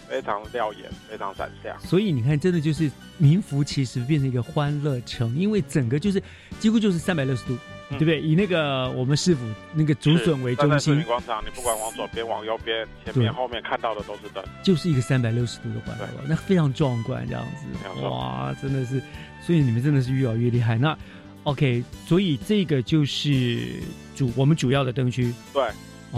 [0.08, 1.78] 非常耀眼，非常闪亮。
[1.80, 6.22] 所以你看，真的就是民福其实变成一个欢乐城，因为整个就是
[6.58, 7.54] 几乎就是三百六十度，
[7.90, 8.20] 嗯对不对？
[8.20, 14.42] 以那个我们市府那个竹笋为中心，广场，你不管往左边、往右边、前面、后面看到的都是灯。
[14.62, 19.02] 就是一个三百六十度的环绕，那非常壮观，这样子，哇，真的是，
[19.44, 20.78] 所以你们真的是越搞越厉害。
[20.78, 20.96] 那
[21.44, 23.80] OK，所以这个就是
[24.14, 25.32] 主我们主要的灯区。
[25.52, 25.64] 对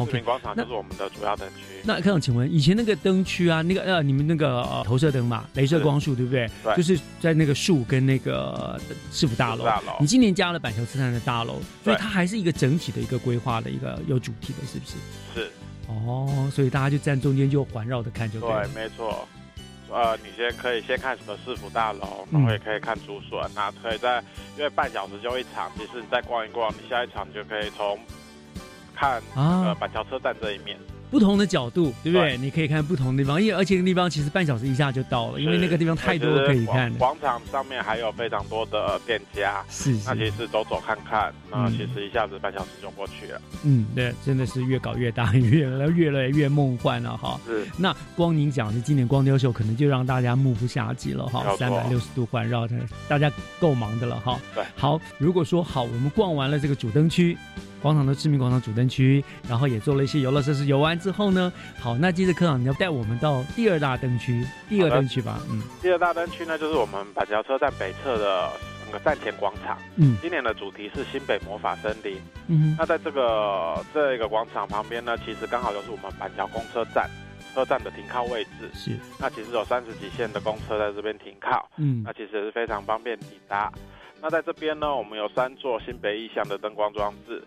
[0.06, 1.62] 市民广场就是我们的主要灯区。
[1.84, 6.48] 那科长，请问以前那个灯区啊，那个呃，你们那个、呃、投射灯嘛，镭射光束，对不对？
[6.62, 9.96] 对就是在那个树跟那个呃市府大楼大楼。
[10.00, 14.96] 你今年加了板桥车站的大楼，所以它还是一个整体的一个规划的一个有主题的，是不是？
[15.34, 15.50] 是。
[15.88, 18.66] 哦，所以大家就站中间就环绕着看就对了。
[18.66, 19.28] 对，没错。
[19.90, 24.24] 呃，你先可以先看什么市府大楼，嗯然后也可以看竹笋，那可以在
[24.56, 27.98] 因为半小时就一场，其实你再逛一逛，你下一场就可以从
[29.02, 30.78] 看啊呃板桥车站这一面。
[31.10, 32.38] 不同的角度，对不对？
[32.38, 36.96] 你可以看不同的地方，因为而且那个地方其实半小时一下就到了，因为那个地方太多可以看了。
[36.96, 43.38] 广场上面还有非常多的店家，是是那其实走走看看，那嗯其实一下子半小时就过去了。
[43.62, 47.38] 嗯，对，真的是越搞越大，越来越来越梦幻了哈。
[47.46, 47.66] 是。
[47.76, 52.74] 那光您讲的今年光雕秀，可能就让大家目不暇接了哈三百六十度环绕的，
[53.06, 54.40] 大家够忙的了哈。
[54.54, 54.64] 对。
[54.74, 57.36] 好，如果说好，我们逛完了这个主灯区。
[57.82, 60.64] 广场的知名广场主灯区，然后也做了一些游乐设施。
[60.66, 68.50] 游完之后呢，好，那接着科长你要带我们到第二大灯区，第二灯区吧，嗯，第二大灯区呢，就是我们板桥车站北侧的
[68.86, 69.76] 那个站前广场。
[69.96, 72.16] 嗯今年的主题是新北魔法森林。
[72.46, 77.10] 嗯那在这个这个广场旁边呢，其实刚好就是我们板桥公车站
[77.52, 78.70] 车站的停靠位置。
[78.72, 78.96] 是。
[79.18, 81.68] 那其实有三十几线的公车在这边停靠。
[81.78, 83.72] 嗯那其实也是非常方便抵达。
[84.20, 87.42] 那在这边呢，我们有三座新北意象的灯光装置。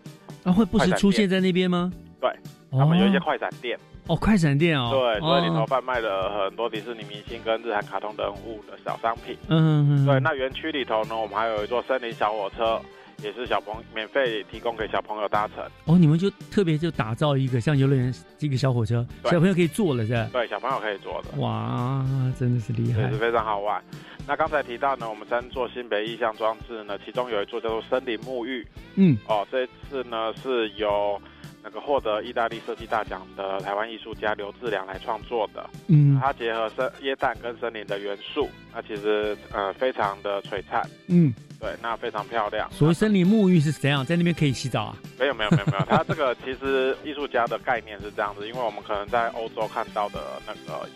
[0.46, 1.92] 啊，会不时出现在那边吗？
[2.20, 2.30] 对，
[2.70, 3.76] 哦他们有一些快闪店。
[4.06, 9.36] 哦，快闪店哦，对，所以里头哦贩卖了很多迪士尼明星跟日韩卡通人物的小商品。
[9.48, 12.80] 嗯嗯，对，那园区里头呢，我们还有一座森林小火车，
[13.22, 15.64] 也是小朋友免费提供给小朋友搭乘。
[15.84, 20.28] 哦，你们就特别就打造一个像游乐园这个小火车，小朋友可以坐了是吧？
[20.32, 22.04] 对，小朋友可以坐的，哇，
[22.38, 23.16] 真的是厉害也是。
[23.16, 23.82] 非常好玩。
[24.26, 28.66] 那刚才提到呢，我们三座新北意象装置呢，其中有一座叫做森林沐浴。
[28.96, 31.20] 嗯，哦，这一次呢是由
[31.62, 35.68] 那个获得意大利设计大奖的台湾艺术家刘志良来创作的。
[35.86, 42.70] 嗯他结合森椰蛋跟森林的元素，那其实呃非常的璀璨，嗯，对，那非常漂亮。
[42.70, 44.04] 所谓森林沐浴是怎样？
[44.04, 44.96] 在那边可以洗澡啊？
[45.18, 50.88] 没有没有没有没有，它这个其实艺术家的概念是这样子，因为我们可能在欧洲看到的那个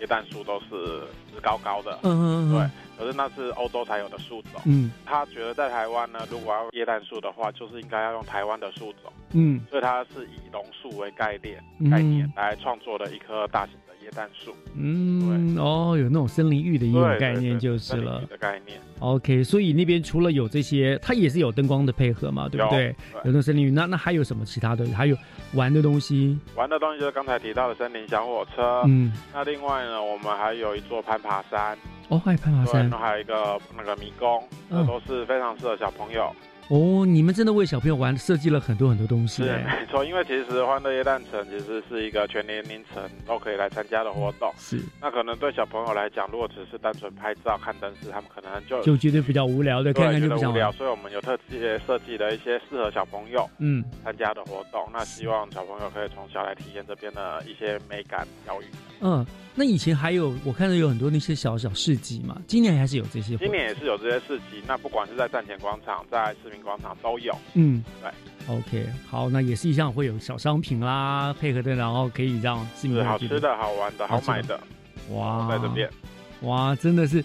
[0.00, 1.00] 椰蛋树都是
[1.32, 4.60] 直高高的，嗯嗯嗯对，可是那是欧洲才有的树种。
[4.64, 14.54] 嗯他觉得在台湾呢，如果要椰蛋树的话，就是应该要用台湾的树种，嗯所以他是以榕树为概念嗯概念来创作的一棵大型的椰蛋树。
[14.76, 18.22] 嗯，哦，有那种森林浴的一种概念就是了。
[18.28, 18.80] 的概念。
[19.00, 22.94] OK，所以那边除了有这些，它也是有灯光的配合嘛，对不对？
[23.14, 24.86] 有那种森林浴，那那还有什么其他的？
[24.92, 25.16] 还有
[25.54, 26.38] 玩的东西？
[26.54, 28.82] 玩的东西就是刚才提到的森林小火车。
[28.86, 31.76] 嗯，那另外呢，我们还有一座攀爬山，
[32.08, 36.24] 哦，还有攀爬对，山那还有一个那个迷宫，嗯这都是非常适合小朋友。
[36.24, 36.34] 哦，
[36.78, 39.78] 你们真的为小朋友玩设计了很多很多东西是哎。
[39.80, 44.50] 没错，因为其实欢乐夜诞城其实是一个全年龄层都可以来参加的活动。
[44.56, 50.72] 是，那可能对小朋友来讲，如果只是单纯拍照看灯饰，他们可能就就觉得比较无聊的，对看看觉得无聊。
[50.72, 54.88] 所以我们有特别设计了一些适合小朋友嗯，参加的活动。
[54.92, 58.64] 那希望小朋友可以从小来体验这边的一些美感教育。
[59.00, 63.36] 嗯，那以前还有我看到有很多那些小小市集嘛，今年还是有这些。
[63.36, 67.36] 今年也是有这些市集，那不管是在站前广场、在市民广场都有。
[67.54, 68.10] 嗯，对。
[68.48, 74.58] OK，好，那也是一样会有小商品啦，配合的，然后可以让市民好吃的、好玩的、好买的，
[75.10, 75.88] 哇，在这边。
[76.40, 77.24] 哇，真的是，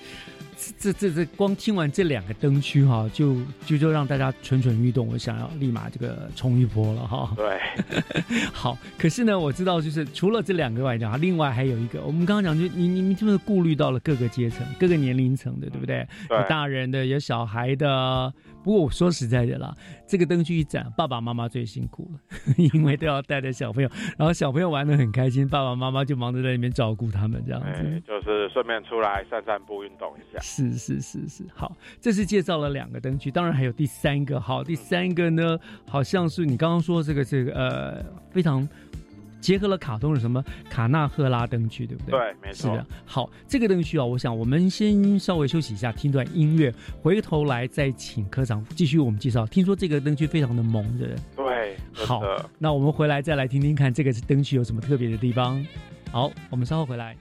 [0.77, 3.35] 这这这光听完这两个灯区哈，就
[3.65, 7.33] 就就让大家蠢蠢欲动，我想要立马这个冲一波了哈。
[7.35, 7.59] 对，
[8.53, 16.07] 好，可是呢，我知道就是除了这两个外讲，另外还有一个，我们刚刚讲就你你们是不是顾虑到了各个阶层、各个年龄层的，对不对？
[16.29, 18.31] 对有大人的，有小孩的。
[18.67, 19.73] 不过我说实在的啦，
[20.05, 22.19] 这个灯具一展，爸爸妈妈最辛苦了，
[22.73, 27.67] 因为都要带着小朋友，然后小朋友玩的很开心，爸爸妈妈就忙着在里面照顾他们这样子。
[27.69, 30.39] 哎，就是顺便出来散散步、运动一下。
[30.41, 34.37] 是是是是，好，这是介绍了两个灯具，当然还有第三个。
[34.37, 35.57] 好，第三个呢，
[35.87, 38.67] 好像是你刚刚说这个这个呃，非常
[39.39, 42.19] 结合了卡通的什么卡纳赫拉灯区，对不对？
[42.19, 42.85] 对没错是的。
[43.05, 49.45] 好，这个灯区啊，我想我们先稍微休息一下，听段音乐，回头来再请科长继续我们介绍。
[49.45, 51.45] 听说这个灯区非常的萌，对不对？
[51.45, 52.21] 对，好，
[52.57, 55.65] 那我们回来再来听听看这个灯区有什么特别的地方。
[56.11, 57.15] 好，我们稍后回来。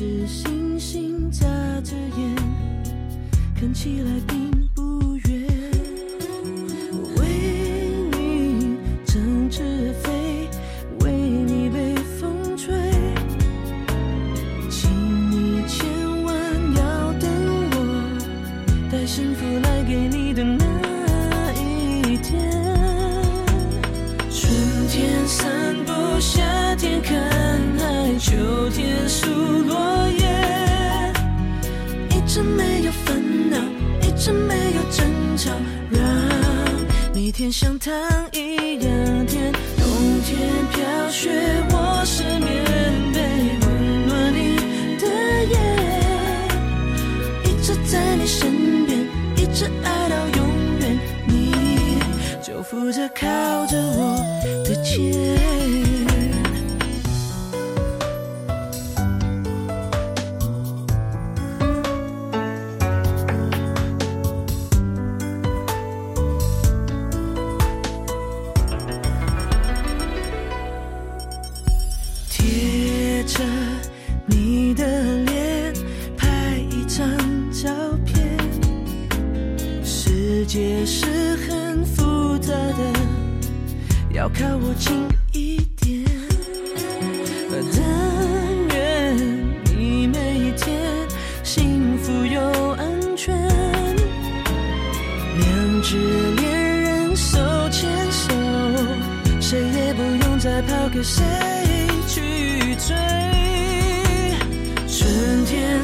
[0.00, 1.46] 是星星眨
[1.82, 2.34] 着眼，
[3.54, 4.59] 看起来并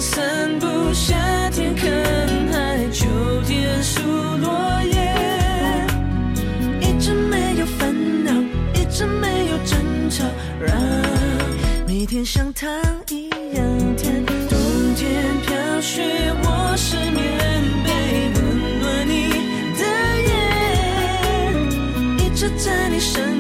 [0.01, 1.15] 散步，夏
[1.51, 1.89] 天看
[2.53, 3.07] 海，秋
[3.47, 4.95] 天数落叶。
[6.81, 8.31] 一直没有烦恼，
[8.75, 10.25] 一直没有争吵，
[10.61, 10.77] 让
[11.87, 12.69] 每天像糖
[13.09, 14.25] 一样甜。
[14.27, 14.59] 冬
[14.95, 16.03] 天飘雪，
[16.43, 17.17] 我是棉
[17.85, 17.89] 被，
[18.35, 18.45] 温
[18.81, 19.11] 暖你
[19.79, 19.83] 的
[20.29, 20.31] 眼，
[22.19, 23.36] 一直在你身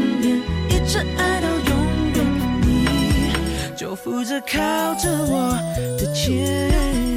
[4.06, 5.58] 你就负责靠着我
[5.98, 7.15] 的肩。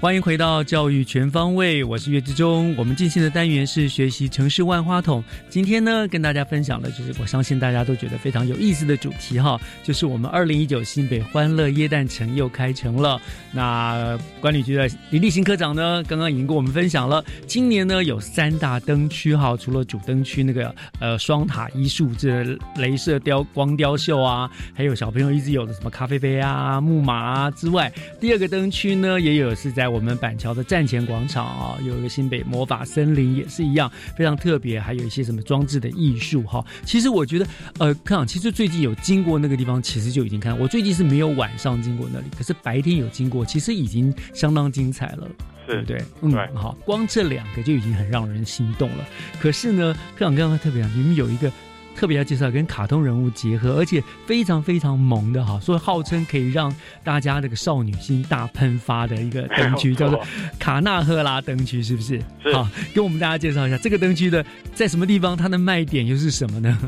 [0.00, 2.74] 欢迎回到教育全方位，我是岳志忠。
[2.78, 5.22] 我们进行的单元是学习城市万花筒。
[5.50, 13.20] 今天呢，跟大家分享的就是我相信大家都觉得非常有意思的主题哈，就是我们二零一九新北欢乐耶诞城又开城了。
[13.52, 22.42] 那管理局的李立新科长呢，刚刚已经跟我们分享了，今年呢有三大灯区哈，除了主灯区那个呃双塔艺术这
[22.76, 36.64] 镭射雕光雕秀啊，还有小朋友一直有的什么咖啡杯啊、木马啊之外，第二个灯区呢也有是在我们板桥的站前广场啊，有一个新北魔法森林也是一样，非常特别，还有一些什么装置的艺术哈。
[36.84, 37.46] 其实我觉得，
[37.78, 40.58] 呃，科长，其实最近有经过那个地方，其实就已经看。
[40.58, 45.28] 我最近是没有晚上经过那里，可是白天有经过，其实已经相当精彩了。
[45.66, 46.02] 对不对？
[46.22, 49.06] 嗯，好，光这两个就已经很让人心动了。
[49.40, 51.52] 可是呢，科长刚刚特别讲，你们有一个
[52.00, 56.74] 特别要介绍跟卡通人物结合，而且非常非常萌的哈，所以号称可以让
[57.04, 60.18] 大家这个少女心大喷发的一个灯区，叫做
[60.58, 62.18] 卡纳赫拉灯区，是不是？
[62.54, 64.42] 好，跟我们大家介绍一下这个灯区的
[64.74, 66.78] 在什么地方，它的卖点又是什么呢？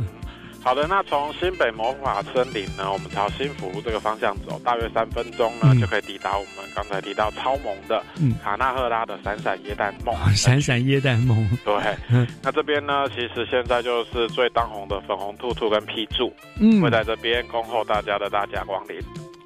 [0.63, 10.15] 好的，那从新北魔法森林呢，我们朝新福路这个方向走，大约三分钟呢，嗯就可以抵达我们刚才提到超萌的嗯卡纳赫拉的闪闪椰蛋梦。
[10.35, 11.75] 闪闪椰蛋梦， 对，
[12.11, 18.99] 嗯那这边呢，其实现在就是最当红的粉红兔兔跟批注，嗯会在这边恭候大家的大驾光临。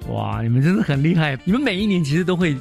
[0.09, 1.37] 哇，你们真的很厉害！
[1.43, 2.55] 你们每一年其实都会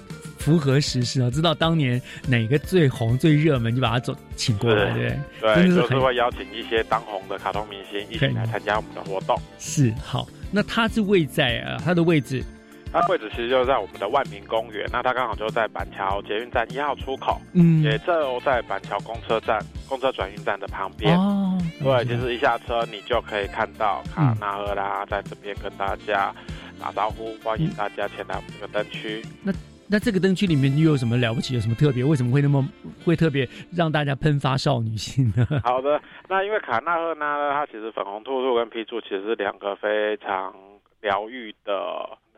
[0.47, 4.99] 符合时事啊，知道当年哪个最红、最热门，就把他走请过来，对不
[5.41, 5.55] 对？
[5.55, 9.37] 对，就是会邀请一些当红的卡通明星一起来参加我们的活动。
[9.59, 10.25] 是好。
[10.53, 12.45] 那他是位在啊，他的位置
[12.93, 21.19] 它位置其实就在我们的万民公园，那它刚好就在板桥捷运站一号出口，嗯也就在板桥公车站、公车转运站的旁边。
[21.19, 26.33] 哦，对，其实一下车你就可以看到卡纳赫拉在这边跟大家
[26.81, 29.23] 打招呼，欢迎大家前来我们这个灯区。
[29.43, 29.53] 那
[29.89, 31.55] 那这个灯区里面又有什么了不起？
[31.55, 32.03] 有什么特别？
[32.03, 32.67] 为什么会那么
[33.05, 35.47] 会特别让大家喷发少女心呢？
[35.63, 40.53] 好的，那因为卡纳赫拉呢，它其实粉红兔兔跟皮兔其实是两个非常
[41.01, 41.73] 疗愈的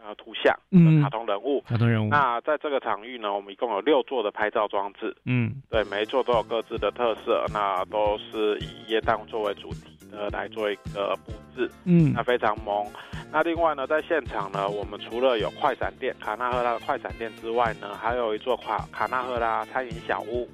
[0.04, 1.62] 呃图像，嗯卡通人物。
[1.66, 12.86] 卡通人物那在这个场域呢，我们一共有六座的拍照装置，嗯对，每一座都有各自的特色，那都是以椰蛋作为主题的来做一个布置，嗯那非常萌。
[13.30, 20.48] 那另外呢，在现场呢，我们除了有快闪店卡纳赫拉的快闪店之外呢，还有一座卡卡纳赫拉餐饮小屋，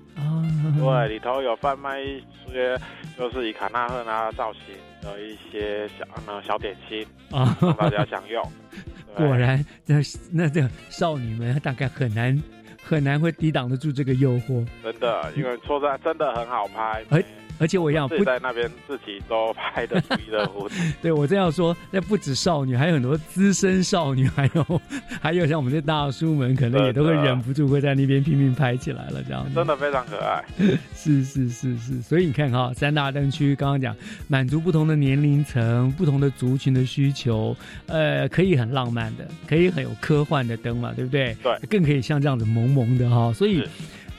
[0.79, 2.77] 对，里头有贩卖一些
[3.17, 4.63] 就是以卡纳赫拉造型
[5.01, 8.43] 的一些小呃小点心啊让大家享用。
[9.15, 10.01] 果然，那
[10.33, 12.37] 那这少女们大概很难
[12.83, 14.67] 很难会抵挡得住这个诱惑。
[14.83, 17.23] 真的，因为说实在真的很好拍，哎
[17.59, 20.69] 而且我一样自己在那边自己都拍的不亦乐乎。
[21.01, 24.81] 对我这样说，那不止少女，还有很多资深少女，还有
[25.21, 30.45] 还有像我们这大叔们，可能也都会忍不住会在那边拼命拍起来了，这样真的非常可爱。
[30.95, 33.97] 是是是是，所以你看哈，三大灯区刚刚讲
[34.27, 41.37] 满足不同的年龄层、不同的族群的需求，呃，可以很浪漫的，可以很有科幻的灯嘛，对不对？
[41.43, 43.63] 对，更可以像这样子萌萌的哈，所以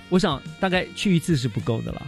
[0.09, 2.01] 我想大概去一次是不够的啦。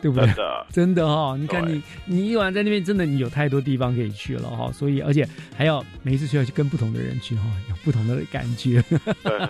[0.00, 0.26] 对不对？
[0.26, 1.36] 真的， 真的哈！
[1.38, 4.70] 你看你，你一晚在那边，真的你有太多地方可以去了哈。
[4.72, 5.26] 所以，而且
[5.56, 8.82] 还要每一次去要去跟不同的人去哈，有不同的感觉。
[9.22, 9.48] 对，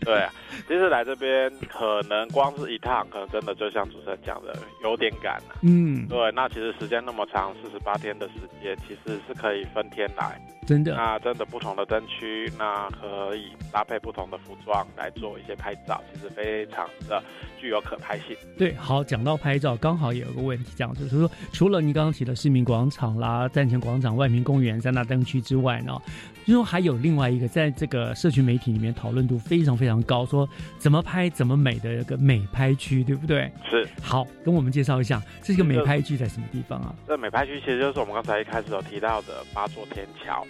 [0.00, 0.32] 对啊。
[0.68, 5.56] 其实来这边可能光是一趟，可能真的就像主持人讲的，有点赶了。
[5.62, 6.30] 嗯，对。
[6.32, 10.40] 那其实时间那么长，四十八天的时间，其实是可以分天来。
[10.66, 10.94] 真的。
[10.94, 17.22] 那真的不同的灯区，那可以搭配不同的服装来做一些拍照，其实非常的
[17.60, 18.36] 具有可拍性。
[18.58, 19.76] 对，好，讲到拍照。
[19.76, 26.00] 刚好也有个问题，这样就是说，除了你刚刚提的市民广场啦、站前广场、万平公园三大灯区之外呢，
[26.46, 33.50] 就说还有另外一个，在这个社群媒体里面讨论度非常非常高，说怎么拍怎么美的一个美拍区，对不对？
[33.68, 33.88] 是。
[34.02, 36.94] 好，跟我们介绍一下，这个美拍区在什么地方啊？
[37.06, 40.46] 这美拍区其实就是我们刚才一开始有提到的八座天桥。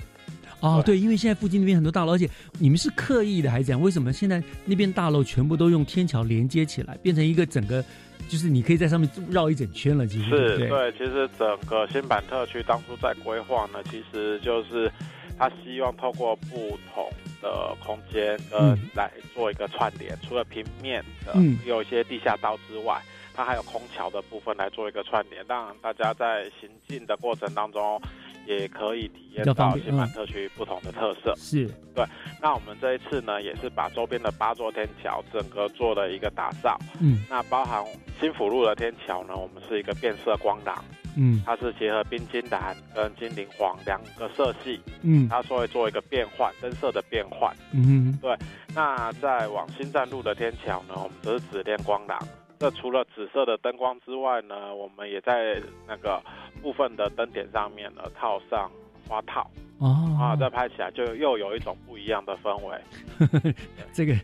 [0.61, 2.29] 哦，对，因为现在附近那边很多大楼，而且
[2.59, 3.81] 你们是刻意的还是怎样？
[3.81, 7.85] 为什么现在那边大楼全部都用天桥连接起来，变成一个整个？
[8.27, 10.93] 就是你可以在上面绕一整圈了，其实是对。
[10.93, 14.91] 其实整个新版特区当初在规划呢，其实就是
[15.39, 17.11] 他希望透过不同
[17.43, 21.35] 的空间跟来做一个串联，除了平面的
[21.67, 23.01] 有一些地下道之外，
[23.35, 28.01] 它还有空桥的部分来做一个串联，让大家在行进的过程当中。
[28.47, 32.05] 也可以体验到新版特区不同的特色，是对。
[32.43, 36.79] 那我们这一次呢，也是把周边的八座天桥整个做了一个打造。
[37.01, 37.83] 嗯，那包含
[38.21, 40.85] 新辅路的天桥呢，我们是一个变色光廊。
[41.17, 44.81] 嗯，它是结合冰晶蓝跟金灵黄两个色系。
[45.03, 47.55] 嗯，它说会做一个变换灯色的变换。
[47.73, 48.37] 嗯，对。
[48.75, 52.19] 那在往新站路的天桥呢，我们都是紫电光廊。
[52.59, 56.23] 这除了紫色的灯光之外呢，我们也在那个
[56.63, 58.71] 部分的灯点上面呢套上
[59.09, 63.55] 花套哦啊，再拍起来就又有一种不一样的氛围。
[63.93, 64.15] 这个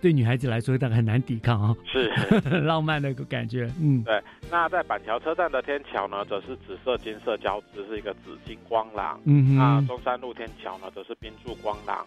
[0.00, 2.08] 对女孩子来说大概很难抵抗啊，是
[2.60, 3.70] 浪漫的感觉。
[3.80, 4.22] 嗯，对。
[4.50, 9.20] 那在板桥车站的天桥呢，则是紫色金色交织，是一个紫金光廊。
[9.24, 12.06] 嗯那中山路天桥呢，则是冰柱光廊。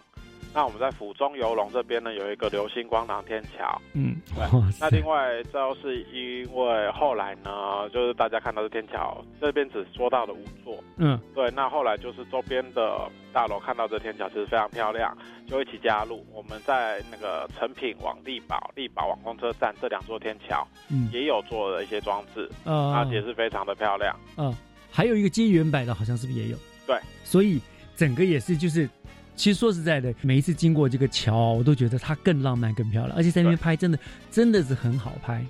[0.54, 3.80] 那我们在府中游龙这边呢，有一个流星光廊天桥。
[3.94, 4.44] 嗯，对。
[4.78, 10.78] 那另外，这是因为后来呢，就是大家看到的天桥这边只说到了五座。
[10.98, 11.50] 嗯，对。
[11.52, 15.16] 那后来就是周边的大楼看到这天桥其实非常漂亮，
[15.48, 16.22] 就一起加入。
[16.32, 24.14] 我们在那个成品往力宝、力宝往公车站这两座天桥，嗯，也有做了一些装置，嗯，而且是非常的漂亮。
[24.36, 24.54] 嗯，
[24.90, 26.58] 还有一个接圆摆的，好像是不是也有？
[26.86, 26.98] 对。
[27.24, 27.58] 所以
[27.96, 28.86] 整个也是就是。
[29.34, 33.98] 其实说实在的，每一次经过这个桥，我都觉得它更浪漫、更漂亮，而且在那边拍真的
[34.30, 35.44] 真的是很好拍，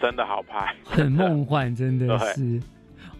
[0.00, 2.60] 真的好拍，很梦幻，真的是。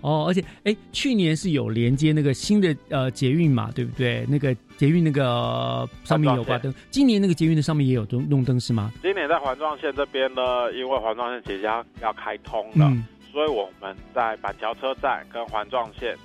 [0.03, 4.25] 哦，而且哎，去年是有连接那个新的呃捷运嘛，对不对？
[4.29, 8.93] 那个捷运那个上面有挂灯，今年那个捷运的上面也有灯弄灯是吗？
[9.03, 12.93] 今年在环状线这边呢，因为环状线即将要开通了，
[13.33, 16.17] 所以我们在板桥车站跟环状线。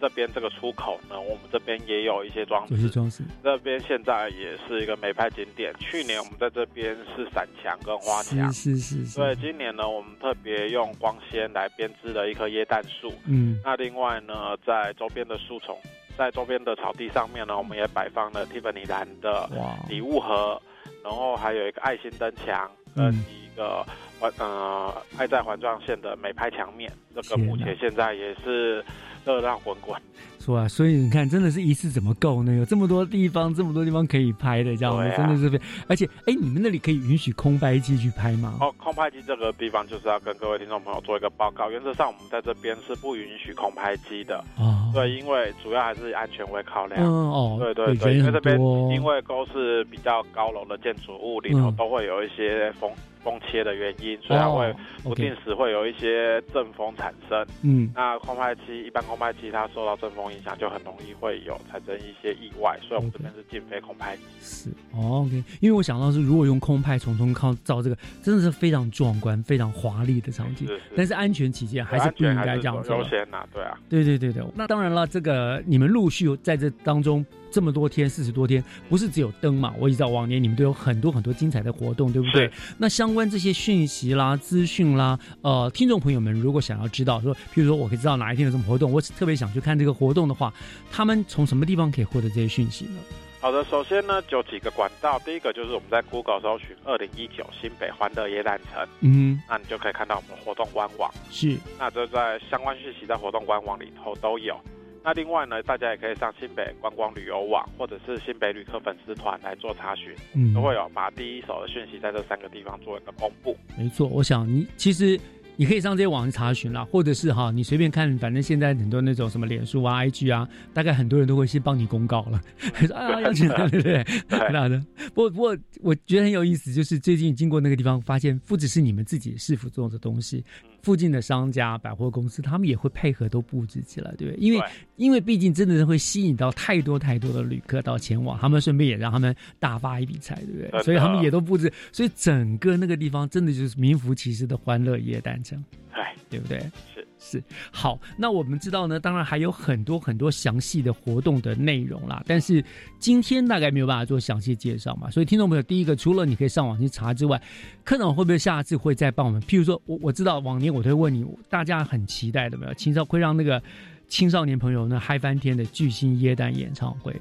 [0.00, 2.90] 这边这个出口呢，我们这边也有一些装饰。
[2.90, 3.22] 装饰。
[3.42, 5.74] 这边现在也是一个美拍景点。
[5.78, 8.52] 去年我们在这边是伞墙跟花墙。
[8.52, 9.18] 是是是。
[9.18, 13.12] 对，今年呢，我们特别用光纤来编织了一棵椰蛋树。
[13.26, 13.58] 嗯。
[13.64, 15.78] 那另外呢，在周边的树丛，
[16.16, 19.48] 在周边的草地上面呢，我们也摆放了蒂芙尼蓝的
[19.88, 20.60] 礼物盒，
[21.02, 23.84] 然后还有一个爱心灯墙跟一个
[24.20, 26.92] 环呃爱在环状线的美拍墙面。
[27.14, 28.84] 这个目前现在也是。
[29.26, 30.00] 热浪滚滚，
[30.38, 30.68] 是吧？
[30.68, 32.54] 所以你看，真的是一次怎么够呢？
[32.54, 35.60] 有这么多地方，这么多地方可以拍的，这样子真的是非。
[35.88, 38.56] 而且，哎，你们那里可以允许空拍机去拍吗？
[38.60, 41.68] 哦，空拍机这个地方就是要跟各位听众朋友做一个报告。
[41.72, 44.38] 原则上，我们在这边是不允许空拍机的。
[44.56, 47.02] 哦，对，因为主要还是安全为考量。
[47.02, 48.56] 嗯哦，对对对，因为这边
[48.90, 52.88] 因为都是比较高楼的建筑物，里头都会有一些风。
[53.26, 54.72] 风切的原因，所以它会
[55.02, 57.44] 不定时会有一些阵风产生。
[57.62, 62.78] 嗯，那空拍机一般空拍机它受到阵风影响，就很容易会有产生一些意外。
[62.86, 64.22] 所以我们这边是禁飞空拍机。
[64.40, 65.42] 是，OK。
[65.60, 70.68] 因为我想到是，如果用空拍从中靠照这个，真的是非常壮观、非常华丽的场景。
[70.68, 70.82] 是是。
[70.96, 72.96] 但是安全起见，还是不应该这样做。
[72.96, 73.76] 优先呐，对啊。
[73.88, 74.44] 对对对对。
[74.54, 77.26] 那当然了，这个你们陆续在这当中。
[77.50, 79.74] 这么多天，四十多天，不是只有灯嘛？
[79.78, 82.50] 我知道往年你们都有很多很多精彩的活动，对不对？
[82.78, 90.52] 那相关这些讯息啦、资讯啦，呃，听众朋友们如果想要知道说，譬如说我可以知道哪一天有什么活动，我特别想去看这个活动的话，
[90.90, 93.00] 他们从什么地方可以获得这些讯息呢？
[93.38, 95.18] 好的，首先呢，有几个管道。
[95.20, 101.08] 第一个就是我们在 Google 搜寻“二零一九新北欢乐夜诞城”，嗯，那你就可以看到我们的活动官网。
[101.30, 104.58] 是，那这在相关讯息在活动官网里头都有。
[105.06, 113.56] 那另外呢，大家也可以上新北观光旅游网或者是新北旅客粉丝团来做查询，嗯都会有把第一手的讯息在这三个地方做一个公布。
[113.78, 115.16] 没错，我想你其实
[115.54, 122.40] 你可以上这些网站查询啦，或者是哈，你随便看，反正现在很多那种什么脸书啊、IG 啊，大概很多人都会先帮你公告了，
[122.84, 124.04] 说啊要去哪， 对不对？
[124.50, 124.84] 那的。
[125.14, 130.44] 不过不过，我觉得很有意思，就是最近经过那个地方，发现不只是你们自己市府做的东西，
[130.86, 134.40] 附近的商家、百货公司，他们也会配合都布置起来，对不对？
[134.40, 134.64] 因为
[134.94, 140.82] 因为毕竟真的是会吸引到太多太多的旅客到前往，他们顺便也让他们大发一笔财，对不对？
[140.84, 145.60] 所以他们也都布置，所以整个那个地方真的就是名副其实的欢乐夜诞城，
[145.90, 146.60] 哎对不对？
[146.94, 152.62] 是是好，那我们知道呢，当然还有很多很多详细的活动的内容啦，但是
[152.98, 157.40] 今天大概没有办法做详细介绍嘛，所以听众朋友，第一个除了你可以上网去查之外，
[157.84, 159.40] 科长会不会下次会再帮我们？
[159.42, 162.74] 譬如说我我知道往年我都会问你，大家很期待的没有？
[162.74, 163.62] 青少会让那个
[164.08, 167.14] 青少年朋友呢嗨翻天的巨星耶诞演唱会，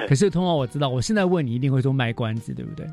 [0.08, 2.86] 可是通常我知道，我现在问你一定会说卖关子，对不对？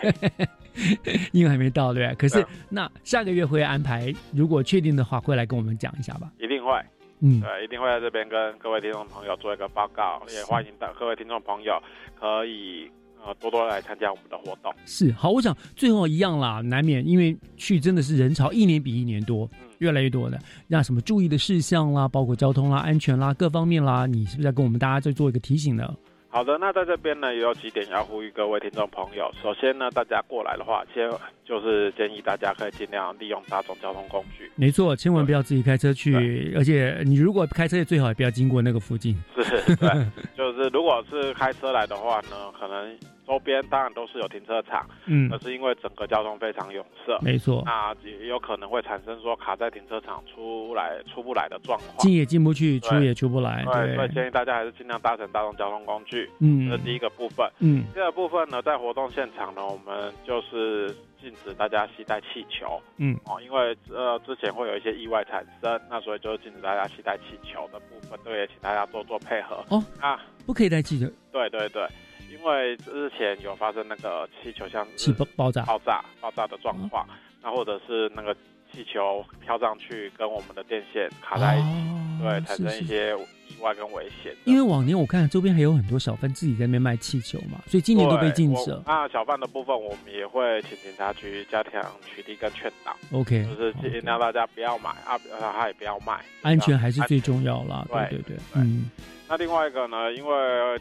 [1.32, 2.14] 因为还没到，对不对？
[2.16, 6.32] 可是那下个月会安排，如果确定的话，会来跟我们讲一下吧。
[6.38, 6.72] 一定会，
[7.20, 11.74] 嗯，对，一定会在这边跟各位听众朋友做一个报告，也欢迎到各位听众朋友
[12.18, 12.90] 可以
[13.22, 14.72] 呃多多来参加我们的活动。
[14.86, 25.94] 是好，我想最后一样啦，难免因为去真的是人潮一年比一年多，越来越多的，那什么注意的事项啦，包括交通啦、安全啦各方面啦，你是不是要跟我们大家再做一个提醒呢？
[26.32, 29.28] 好的，那在这边呢，也有几点要呼吁各位听众朋友。
[29.42, 31.10] 首先呢，大家过来的话，先
[31.44, 34.48] 就是建议大家可以尽量利用大众交通工具。
[34.54, 39.16] 没错，千万不要自己开车去，而且你如果开车，最好也不要经过那个附近。
[39.42, 40.06] 是，对，
[40.36, 42.96] 就是如果是开车来的话呢，可能
[43.30, 51.98] 周边当然都是有停车场，嗯可是因为整个交通非常拥塞，没错那也有可能会产生说卡在停车场出来出不来的状况。
[51.98, 56.28] 进也进不去，出也出不来，对，所以，建议大家还是尽量搭乘大众交通工具。
[56.40, 57.48] 嗯这是第一个部分。
[57.60, 60.88] 嗯第二个部分呢，在活动现场呢，我们就是
[61.20, 62.82] 禁止大家携带气球。
[62.96, 69.64] 嗯哦，因为呃之前会有一些意外产生，那所以就是禁止大家携带气球的部分，这个也请大家多做配合。
[69.68, 71.86] 哦，啊，不可以带气球，对对对，
[72.30, 77.06] 因为之前有发生那个气球像气爆爆炸，爆炸爆炸的状况，
[77.42, 78.34] 那或者是那个
[78.72, 83.16] 气球飘上去跟我们的电线卡在一起，对，产生一些
[83.48, 84.32] 意外跟危险。
[84.44, 88.82] 因为往年我看周边还有很多小贩自己在那边卖气球嘛，所以今年都被禁止了。
[88.86, 92.96] 那小贩的部分，我们也会请警察局加强取缔跟劝导。
[93.10, 98.88] OK 就是尽量大家不要买啊，呃他也不要卖，安全还是最重要啦，对对对对，嗯，
[99.28, 100.80] 那另外一个呢，因为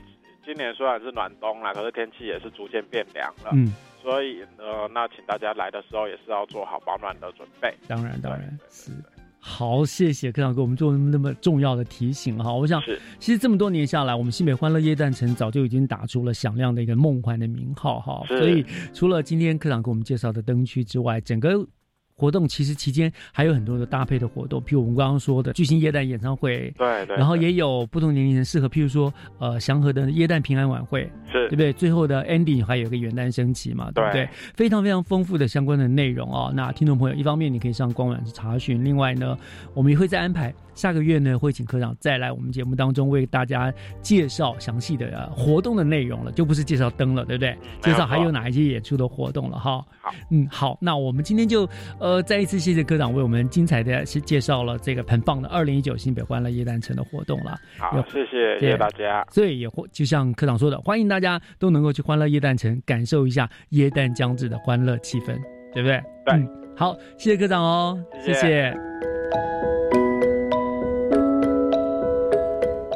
[0.50, 3.72] 今年虽然是暖冬啦，可是天气也是逐渐变凉了，嗯，
[4.02, 7.72] 所以呃，那请大家来的时候也是要做好保暖的准备。
[7.88, 8.92] 当然当然是。
[9.38, 12.52] 好，谢谢科长给我们做那么重要的提醒哈。
[12.52, 12.82] 我想，
[13.20, 18.26] 其实这么多年下来，我们新北欢乐夜诞城早就已经打出了响亮的一个梦幻的名号哈。
[18.26, 21.64] 所以，除了今天科长给我们介绍的灯区之外，整个
[22.20, 31.72] 活动其实期间还有很多的搭配的活动，譬如我们刚刚说的巨星夜诞演唱会，对对然后也有不同年龄层适合，譬如说呃祥和的耶诞平安晚会，是对不对？
[31.72, 34.26] 最后的 ending 还有一个元旦升旗嘛，对不对？
[34.26, 36.52] 对非常非常丰富的相关的内容哦。
[36.54, 39.38] 那听众朋友，一方面你可以上官网去查询，另外呢，
[39.74, 43.72] 我们也会再安排下个月呢会请科长再来我们节目当中为大家
[44.02, 47.58] 介绍详细的、呃、活动的内容了，就不是介绍灯了，对不对？
[47.82, 49.86] 介绍还有哪一些演出的活动了哈。
[50.02, 51.68] 好，嗯，好，那我们今天就
[52.00, 57.60] 呃再一次谢谢科长为我们精彩的介绍了这个很棒的二零一九新北欢乐夜诞城的活动了。
[57.78, 59.26] 好，谢谢谢谢大家。
[59.30, 65.38] 所以也会就像科长说的，欢迎大家都能够去欢乐耶诞城感受一下耶诞将至的欢乐气氛，
[65.74, 66.02] 对不对？
[66.26, 69.79] 对，嗯，好，谢谢科长哦，谢谢谢。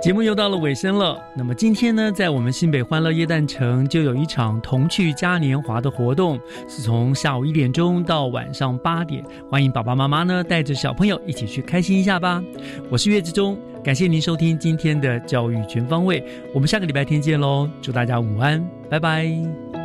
[0.03, 6.37] 节目又到了尾声了，那么今天呢，在我们新北欢乐夜诞城就有一场童趣嘉年华的活动，
[6.67, 12.43] 是从下午一点钟到晚上八点，欢迎爸爸妈妈呢带着小朋友一起去开心一下吧。
[12.89, 16.21] 我是岳志忠，感谢您收听今天的教育全方位，
[16.53, 19.82] 我们下个礼拜天见喽，祝大家午安，拜拜。